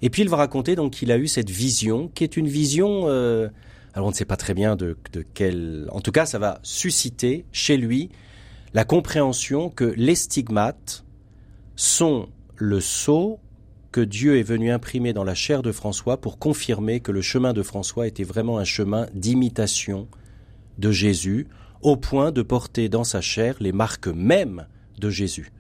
[0.02, 3.04] Et puis il va raconter donc qu'il a eu cette vision, qui est une vision,
[3.06, 3.48] euh,
[3.94, 6.58] alors on ne sait pas très bien de, de quelle, en tout cas ça va
[6.64, 8.10] susciter chez lui
[8.74, 11.04] la compréhension que les stigmates
[11.78, 13.38] sont le sceau
[13.92, 17.52] que Dieu est venu imprimer dans la chair de François pour confirmer que le chemin
[17.52, 20.08] de François était vraiment un chemin d'imitation
[20.78, 21.46] de Jésus,
[21.80, 24.66] au point de porter dans sa chair les marques mêmes
[24.98, 25.52] de Jésus.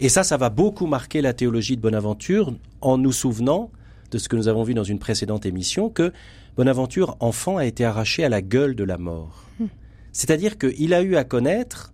[0.00, 3.70] Et ça, ça va beaucoup marquer la théologie de Bonaventure en nous souvenant
[4.10, 6.10] de ce que nous avons vu dans une précédente émission, que
[6.56, 9.44] Bonaventure, enfant, a été arraché à la gueule de la mort.
[9.58, 9.66] Hmm.
[10.12, 11.89] C'est-à-dire qu'il a eu à connaître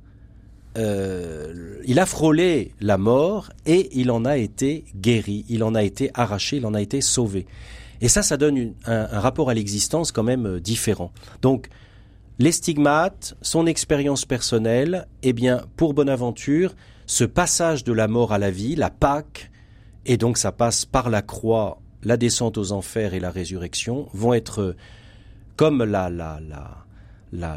[0.77, 5.83] euh, il a frôlé la mort et il en a été guéri, il en a
[5.83, 7.47] été arraché, il en a été sauvé.
[8.01, 11.13] Et ça, ça donne un, rapport à l'existence quand même euh, différent.
[11.41, 11.69] Donc,
[12.39, 16.75] les stigmates, son expérience personnelle, eh bien, pour Bonaventure,
[17.07, 19.51] ce passage de la mort à la vie, la Pâque,
[20.05, 24.35] et donc ça passe par la croix, la descente aux enfers et la résurrection, vont
[24.35, 24.77] être euh,
[25.57, 26.86] comme la, la, la,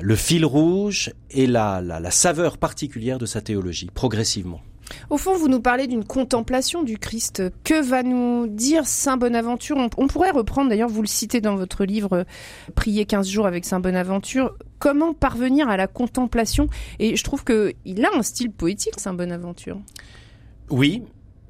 [0.01, 4.61] le fil rouge et la, la, saveur particulière de sa théologie, progressivement.
[5.09, 7.43] Au fond, vous nous parlez d'une contemplation du Christ.
[7.63, 9.77] Que va nous dire Saint Bonaventure?
[9.97, 12.25] On, pourrait reprendre, d'ailleurs, vous le citez dans votre livre
[12.75, 16.67] Prier 15 jours avec Saint Bonaventure, comment parvenir à la contemplation?
[16.97, 19.79] Et je trouve qu'il a un style poétique, Saint Bonaventure.
[20.69, 21.03] Oui,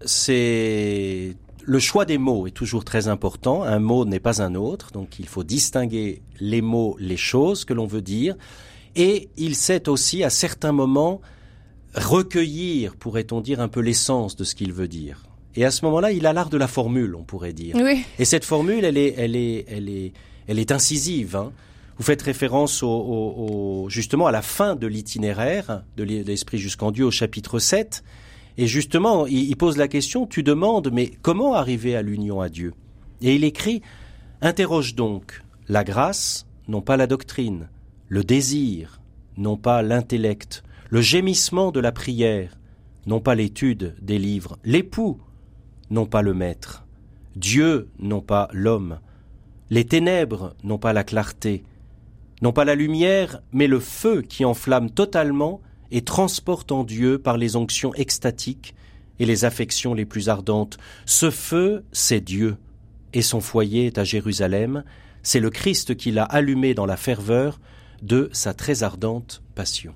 [0.06, 1.36] c'est
[1.70, 3.62] le choix des mots est toujours très important.
[3.62, 7.76] Un mot n'est pas un autre, donc il faut distinguer les mots, les choses que
[7.76, 8.36] l'on veut dire.
[8.96, 11.22] Et il sait aussi, à certains moments,
[11.94, 15.22] recueillir, pourrait-on dire, un peu l'essence de ce qu'il veut dire.
[15.56, 17.76] Et à ce moment-là, il a l'art de la formule, on pourrait dire.
[18.18, 20.14] Et cette formule, elle est, elle est, elle est,
[20.48, 21.36] elle est incisive.
[21.36, 21.52] Hein.
[21.98, 27.12] Vous faites référence au, justement à la fin de l'itinéraire de l'Esprit jusqu'en Dieu au
[27.12, 28.04] chapitre 7.
[28.62, 32.74] Et justement, il, pose la question, tu demandes, mais comment arriver à l'union à Dieu?
[33.22, 33.82] Et il écrit,
[34.42, 37.70] interroge donc la grâce, non pas la doctrine,
[38.10, 39.00] le désir,
[39.38, 42.60] non pas l'intellect, le gémissement de la prière,
[43.06, 45.22] non pas l'étude des livres, l'époux,
[45.90, 46.86] non pas le maître,
[47.38, 49.00] Dieu, non pas l'homme,
[49.70, 51.64] les ténèbres, non pas la clarté,
[52.42, 55.62] non pas la lumière, mais le feu qui enflamme totalement
[55.92, 58.76] et transporte en Dieu par les onctions extatiques
[59.20, 60.78] et les affections les plus ardentes.
[61.06, 62.58] Ce feu, c'est Dieu,
[63.14, 64.84] et son foyer est à Jérusalem,
[65.24, 67.60] c'est le Christ qui l'a allumé dans la ferveur
[68.02, 69.94] de sa très ardente passion.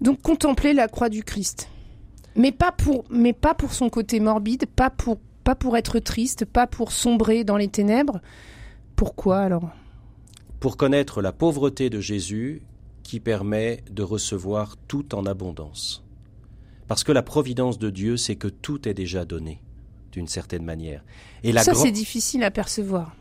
[0.00, 1.68] Donc contempler la croix du Christ.
[2.36, 6.44] Mais pas pour, mais pas pour son côté morbide, pas pour, pas pour être triste,
[6.44, 8.20] pas pour sombrer dans les ténèbres.
[8.96, 9.70] Pourquoi alors?
[10.60, 12.62] Pour connaître la pauvreté de Jésus
[13.08, 16.04] qui permet de recevoir tout en abondance.
[16.88, 19.62] Parce que la providence de Dieu, c'est que tout est déjà donné,
[20.12, 21.02] d'une certaine manière.
[21.42, 23.16] Et la Ça, c'est difficile à percevoir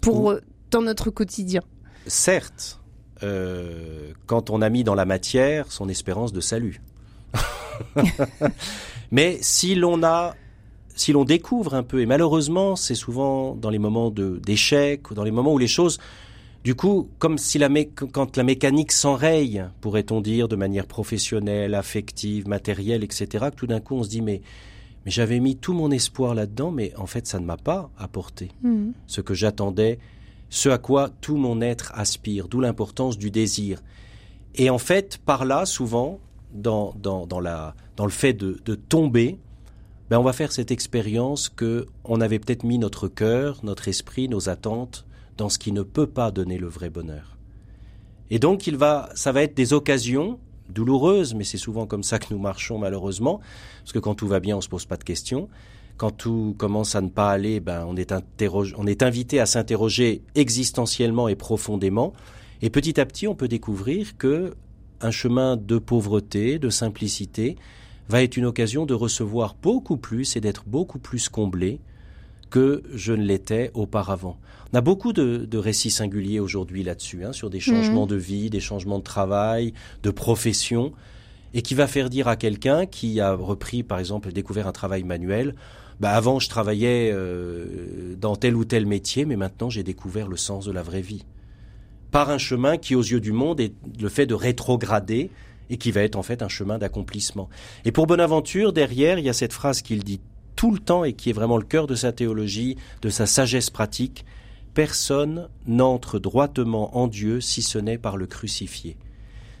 [0.00, 1.60] pour euh, dans notre quotidien.
[2.06, 2.80] Certes,
[3.22, 6.80] euh, quand on a mis dans la matière son espérance de salut.
[9.10, 10.36] Mais si l'on a,
[10.94, 15.24] si l'on découvre un peu, et malheureusement, c'est souvent dans les moments d'échec ou dans
[15.24, 15.98] les moments où les choses
[16.64, 17.68] du coup, comme si la
[18.12, 23.80] quand la mécanique s'enraye, pourrait-on dire, de manière professionnelle, affective, matérielle, etc., que tout d'un
[23.80, 24.42] coup on se dit mais,
[25.04, 28.50] mais j'avais mis tout mon espoir là-dedans, mais en fait ça ne m'a pas apporté
[28.62, 28.90] hmm.
[29.06, 29.98] ce que j'attendais,
[30.50, 33.82] ce à quoi tout mon être aspire, d'où l'importance du désir.
[34.54, 36.18] Et en fait, par là, souvent,
[36.52, 39.38] dans, dans, dans, la, dans le fait de, de tomber,
[40.10, 44.28] ben on va faire cette expérience que on avait peut-être mis notre cœur, notre esprit,
[44.28, 45.06] nos attentes
[45.38, 47.38] dans ce qui ne peut pas donner le vrai bonheur.
[48.30, 52.18] Et donc il va, ça va être des occasions douloureuses, mais c'est souvent comme ça
[52.18, 53.40] que nous marchons malheureusement,
[53.80, 55.48] parce que quand tout va bien, on se pose pas de questions.
[55.96, 58.12] Quand tout commence à ne pas aller, ben on est,
[58.76, 62.12] on est invité à s'interroger existentiellement et profondément.
[62.60, 64.54] Et petit à petit, on peut découvrir que
[65.00, 67.56] un chemin de pauvreté, de simplicité,
[68.08, 71.80] va être une occasion de recevoir beaucoup plus et d'être beaucoup plus comblé
[72.50, 74.38] que je ne l'étais auparavant.
[74.72, 78.10] On a beaucoup de, récits singuliers aujourd'hui là-dessus, hein, sur des changements mhm.
[78.10, 79.72] de vie, des changements de travail,
[80.02, 80.92] de profession,
[81.54, 85.04] et qui va faire dire à quelqu'un qui a repris, par exemple, découvert un travail
[85.04, 85.54] manuel,
[86.00, 90.36] bah avant je travaillais euh, dans tel ou tel métier, mais maintenant j'ai découvert le
[90.36, 91.24] sens de la vraie vie.
[92.10, 95.30] Par un chemin qui, aux yeux du monde, est le fait de rétrograder
[95.70, 97.48] et qui va être en fait un chemin d'accomplissement.
[97.84, 100.20] Et pour Bonaventure, derrière, il y a cette phrase qu'il dit
[100.58, 103.70] tout le temps et qui est vraiment le cœur de sa théologie, de sa sagesse
[103.70, 104.24] pratique,
[104.74, 108.96] personne n'entre droitement en Dieu si ce n'est par le crucifié.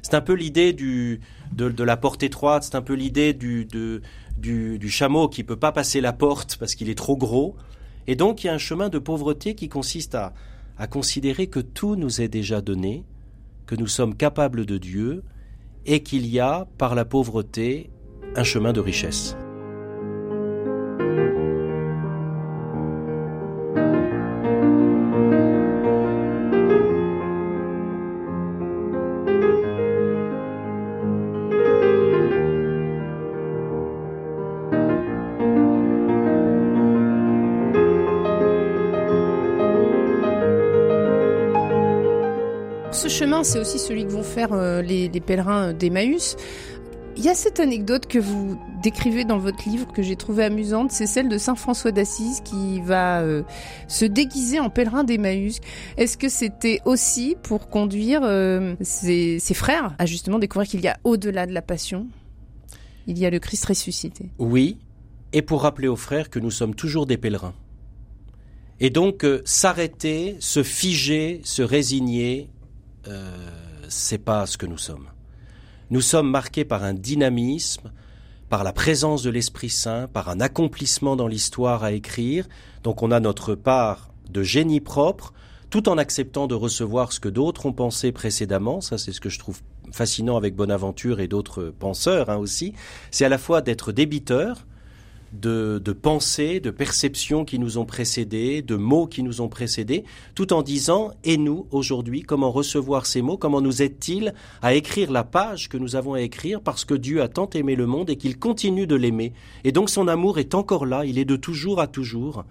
[0.02, 1.20] C'est un peu l'idée du,
[1.52, 3.68] de, la porte étroite, c'est un peu l'idée du,
[4.36, 7.54] du, chameau qui peut pas passer la porte parce qu'il est trop gros.
[8.08, 10.34] Et donc il y a un chemin de pauvreté qui consiste à,
[10.78, 13.04] à considérer que tout nous est déjà donné,
[13.66, 15.22] que nous sommes capables de Dieu,
[15.86, 17.88] et qu'il y a, par la pauvreté,
[18.34, 19.36] un chemin de richesse.
[43.44, 46.36] C'est aussi celui que vont faire euh, les, pèlerins d'Emmaüs.
[47.18, 50.92] Il y a cette anecdote que vous décrivez dans votre livre que j'ai trouvée amusante,
[50.92, 53.42] c'est celle de Saint François d'Assise qui va euh,
[53.88, 55.58] se déguiser en pèlerin d'Emmaüs.
[55.96, 60.96] Est-ce que c'était aussi pour conduire euh, ses, frères à justement découvrir qu'il y a
[61.02, 62.06] au-delà de la passion,
[63.08, 64.78] il y a le Christ ressuscité Oui,
[65.32, 67.54] et pour rappeler aux frères que nous sommes toujours des pèlerins.
[68.78, 72.48] Et donc s'arrêter, se figer, se résigner,
[73.08, 73.50] euh,
[73.88, 75.08] c'est pas ce que nous sommes.
[75.90, 77.92] Nous sommes marqués par un dynamisme,
[78.50, 82.46] par la présence de l'Esprit Saint, par un accomplissement dans l'histoire à écrire.
[82.82, 85.32] Donc on a notre part de génie propre,
[85.70, 88.82] tout en acceptant de recevoir ce que d'autres ont pensé précédemment.
[88.82, 89.60] Ça, c'est ce que je trouve
[89.90, 92.74] fascinant avec Bonaventure et d'autres penseurs hein, aussi.
[93.10, 94.66] C'est à la fois d'être débiteur,
[95.32, 100.04] de, pensées, de perceptions qui nous ont précédés, de mots qui nous ont précédés,
[100.34, 105.10] tout en disant Et nous, aujourd'hui, comment recevoir ces mots Comment nous aide-t-il à écrire
[105.10, 108.10] la page que nous avons à écrire parce que Dieu a tant aimé le monde
[108.10, 109.32] et qu'il continue de l'aimer
[109.64, 112.44] Et donc son amour est encore là, il est de toujours à toujours.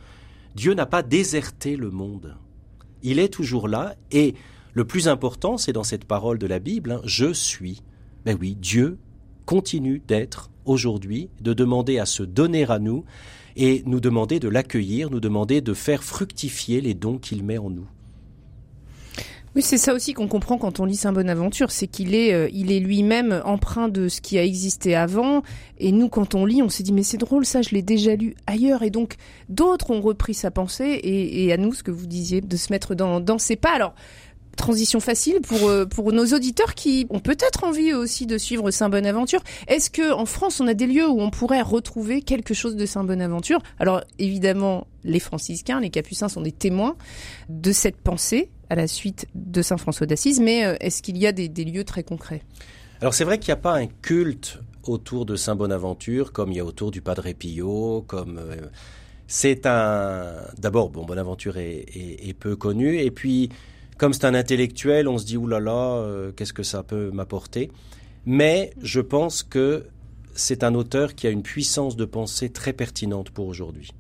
[0.56, 2.36] Dieu n'a pas déserté le monde.
[3.04, 4.34] Il est toujours là et
[4.74, 7.82] le plus important, c'est dans cette parole de la Bible, hein, je suis.
[8.26, 9.00] Ben oui, Dieu
[9.48, 13.06] continue d'être aujourd'hui, de demander à se donner à nous
[13.56, 17.72] et nous demander de l'accueillir, nous demander de faire fructifier les dons qu'il met en
[17.72, 17.88] nous.
[19.56, 22.48] Oui, c'est ça aussi qu'on comprend quand on lit Saint Bonaventure, c'est qu'il est, euh,
[22.54, 25.42] il est lui-même empreint de ce qui a existé avant.
[25.80, 28.16] Et nous, quand on lit, on s'est dit mais c'est drôle, ça, je l'ai déjà
[28.16, 28.84] lu ailleurs.
[28.84, 29.16] Et donc
[29.50, 32.94] d'autres ont repris sa pensée et, à nous, ce que vous disiez, de se mettre
[32.94, 33.74] dans, dans ses pas.
[33.74, 33.96] Alors
[34.58, 38.90] transition facile pour euh, pour nos auditeurs qui ont peut-être envie aussi de suivre Saint
[38.90, 39.42] Bonaventure.
[39.68, 42.86] Est-ce que en France on a des lieux où on pourrait retrouver quelque chose de
[42.86, 46.98] Saint Bonaventure Alors évidemment, les franciscains, les capucins sont des témoins
[47.48, 51.26] de cette pensée à la suite de Saint François d'Assise, mais euh, est-ce qu'il y
[51.26, 52.44] a des, lieux très concrets?
[53.02, 56.58] Alors c'est vrai qu'il n'y a pas un culte autour de Saint Bonaventure comme il
[56.58, 58.56] y a autour du Padre Pio, comme euh,
[59.28, 63.50] c'est un d'abord bon Bonaventure est, est, peu connu et puis
[63.98, 67.72] comme c'est un intellectuel, on se dit oulala, euh, qu'est-ce que ça peut m'apporter?
[68.26, 69.86] Mais je pense que
[70.36, 73.92] c'est un auteur qui a une puissance de pensée très pertinente pour aujourd'hui.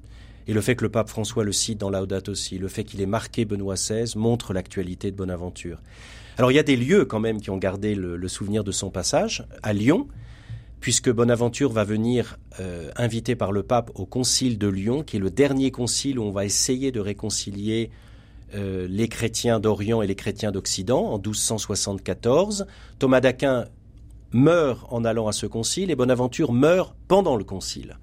[0.47, 3.01] Et le fait que le pape François le cite dans Laudato aussi, le fait qu'il
[3.01, 5.81] ait marqué Benoît XVI montre l'actualité de Bonaventure.
[6.37, 8.89] Alors il y a des lieux quand même qui ont gardé le, souvenir de son
[8.89, 9.45] passage.
[9.63, 10.07] À Lyon,
[10.79, 15.19] puisque Bonaventure va venir euh, invité par le pape au concile de Lyon, qui est
[15.19, 17.89] le dernier concile où on va essayer de réconcilier
[18.55, 22.65] euh, les chrétiens d'Orient et les chrétiens d'Occident en 1274.
[22.97, 23.65] Thomas d'Aquin
[24.31, 27.97] meurt en allant à ce concile et Bonaventure meurt pendant le concile.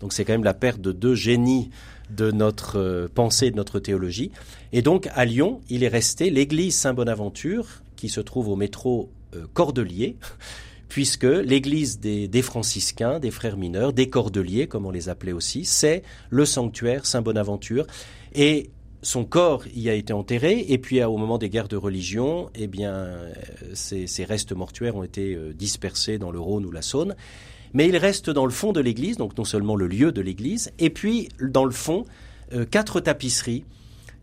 [0.00, 1.70] Donc c'est quand même la perte de deux génies
[2.08, 4.30] de notre euh, pensée, de notre théologie.
[4.72, 9.46] Et donc à Lyon, il est resté l'église Saint-Bonaventure qui se trouve au métro euh,
[9.52, 10.16] Cordelier
[10.88, 15.64] puisque l'église des, des, franciscains, des frères mineurs, des cordeliers, comme on les appelait aussi,
[15.64, 17.86] c'est le sanctuaire Saint-Bonaventure.
[18.34, 18.70] Et
[19.02, 22.66] son corps y a été enterré, et puis au moment des guerres de religion, eh
[22.66, 23.08] bien,
[23.74, 27.16] ces, restes mortuaires ont été euh, dispersés dans le Rhône ou la Saône.
[27.72, 30.72] Mais il reste dans le fond de l'église, donc non seulement le lieu de l'église,
[30.78, 32.04] et puis dans le fond,
[32.52, 33.64] euh, quatre tapisseries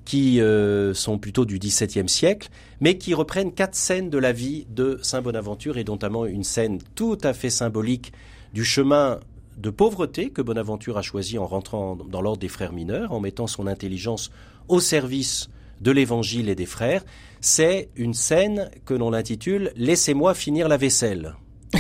[0.06, 2.50] qui euh, sont plutôt du XVIIe siècle,
[2.80, 6.80] mais qui reprennent quatre scènes de la vie de Saint Bonaventure, et notamment une scène
[6.96, 8.14] tout à fait symbolique
[8.54, 9.20] du chemin
[9.58, 13.48] de pauvreté que Bonaventure a choisi en rentrant dans l'ordre des frères mineurs, en mettant
[13.48, 14.32] son intelligence
[14.68, 15.50] au service
[15.82, 17.04] de l'évangile et des frères,
[17.42, 21.36] c'est une scène que l'on intitule Laissez-moi finir la vaisselle.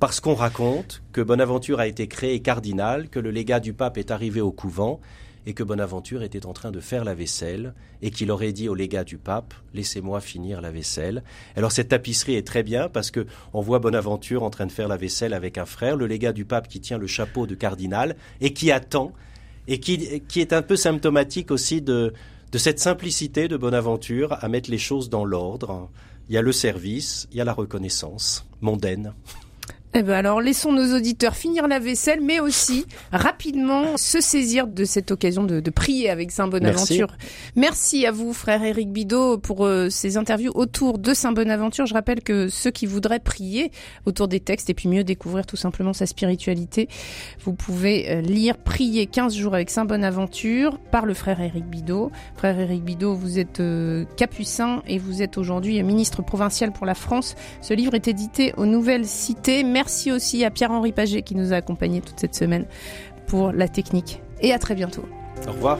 [0.00, 4.10] Parce qu'on raconte que Bonaventure a été créé cardinal, que le légat du pape est
[4.10, 5.00] arrivé au couvent
[5.46, 8.74] et que Bonaventure était en train de faire la vaisselle et qu'il aurait dit au
[8.74, 11.22] légat du pape laissez-moi finir la vaisselle.
[11.56, 14.88] Alors cette tapisserie est très bien parce que on voit Bonaventure en train de faire
[14.88, 18.16] la vaisselle avec un frère, le légat du pape qui tient le chapeau de cardinal
[18.40, 19.12] et qui attend
[19.68, 22.12] et qui, qui est un peu symptomatique aussi de,
[22.52, 25.88] de cette simplicité de Bonaventure à mettre les choses dans l'ordre.
[26.28, 29.14] Il y a le service, il y a la reconnaissance mondaine.
[29.92, 34.84] Eh ben alors laissons nos auditeurs finir la vaisselle, mais aussi rapidement se saisir de
[34.84, 37.08] cette occasion de, de prier avec Saint Bonaventure.
[37.56, 38.06] Merci.
[38.06, 41.86] à vous, frère Éric Bidot, pour euh, ces interviews autour de Saint Bonaventure.
[41.86, 43.72] Je rappelle que ceux qui voudraient prier
[44.06, 46.88] autour des textes et puis mieux découvrir tout simplement sa spiritualité,
[47.44, 52.12] vous pouvez euh, lire Prier 15 jours avec Saint Bonaventure par le frère Éric Bidot.
[52.36, 56.94] Frère Éric Bidot, vous êtes euh, capucin et vous êtes aujourd'hui ministre provincial pour la
[56.94, 57.34] France.
[57.60, 59.64] Ce livre est édité aux Nouvelles Cités.
[59.80, 62.66] Merci aussi à Pierre-Henri Paget qui nous a accompagnés toute cette semaine
[63.26, 64.20] pour la technique.
[64.42, 65.06] Et à très bientôt.
[65.48, 65.78] Au revoir.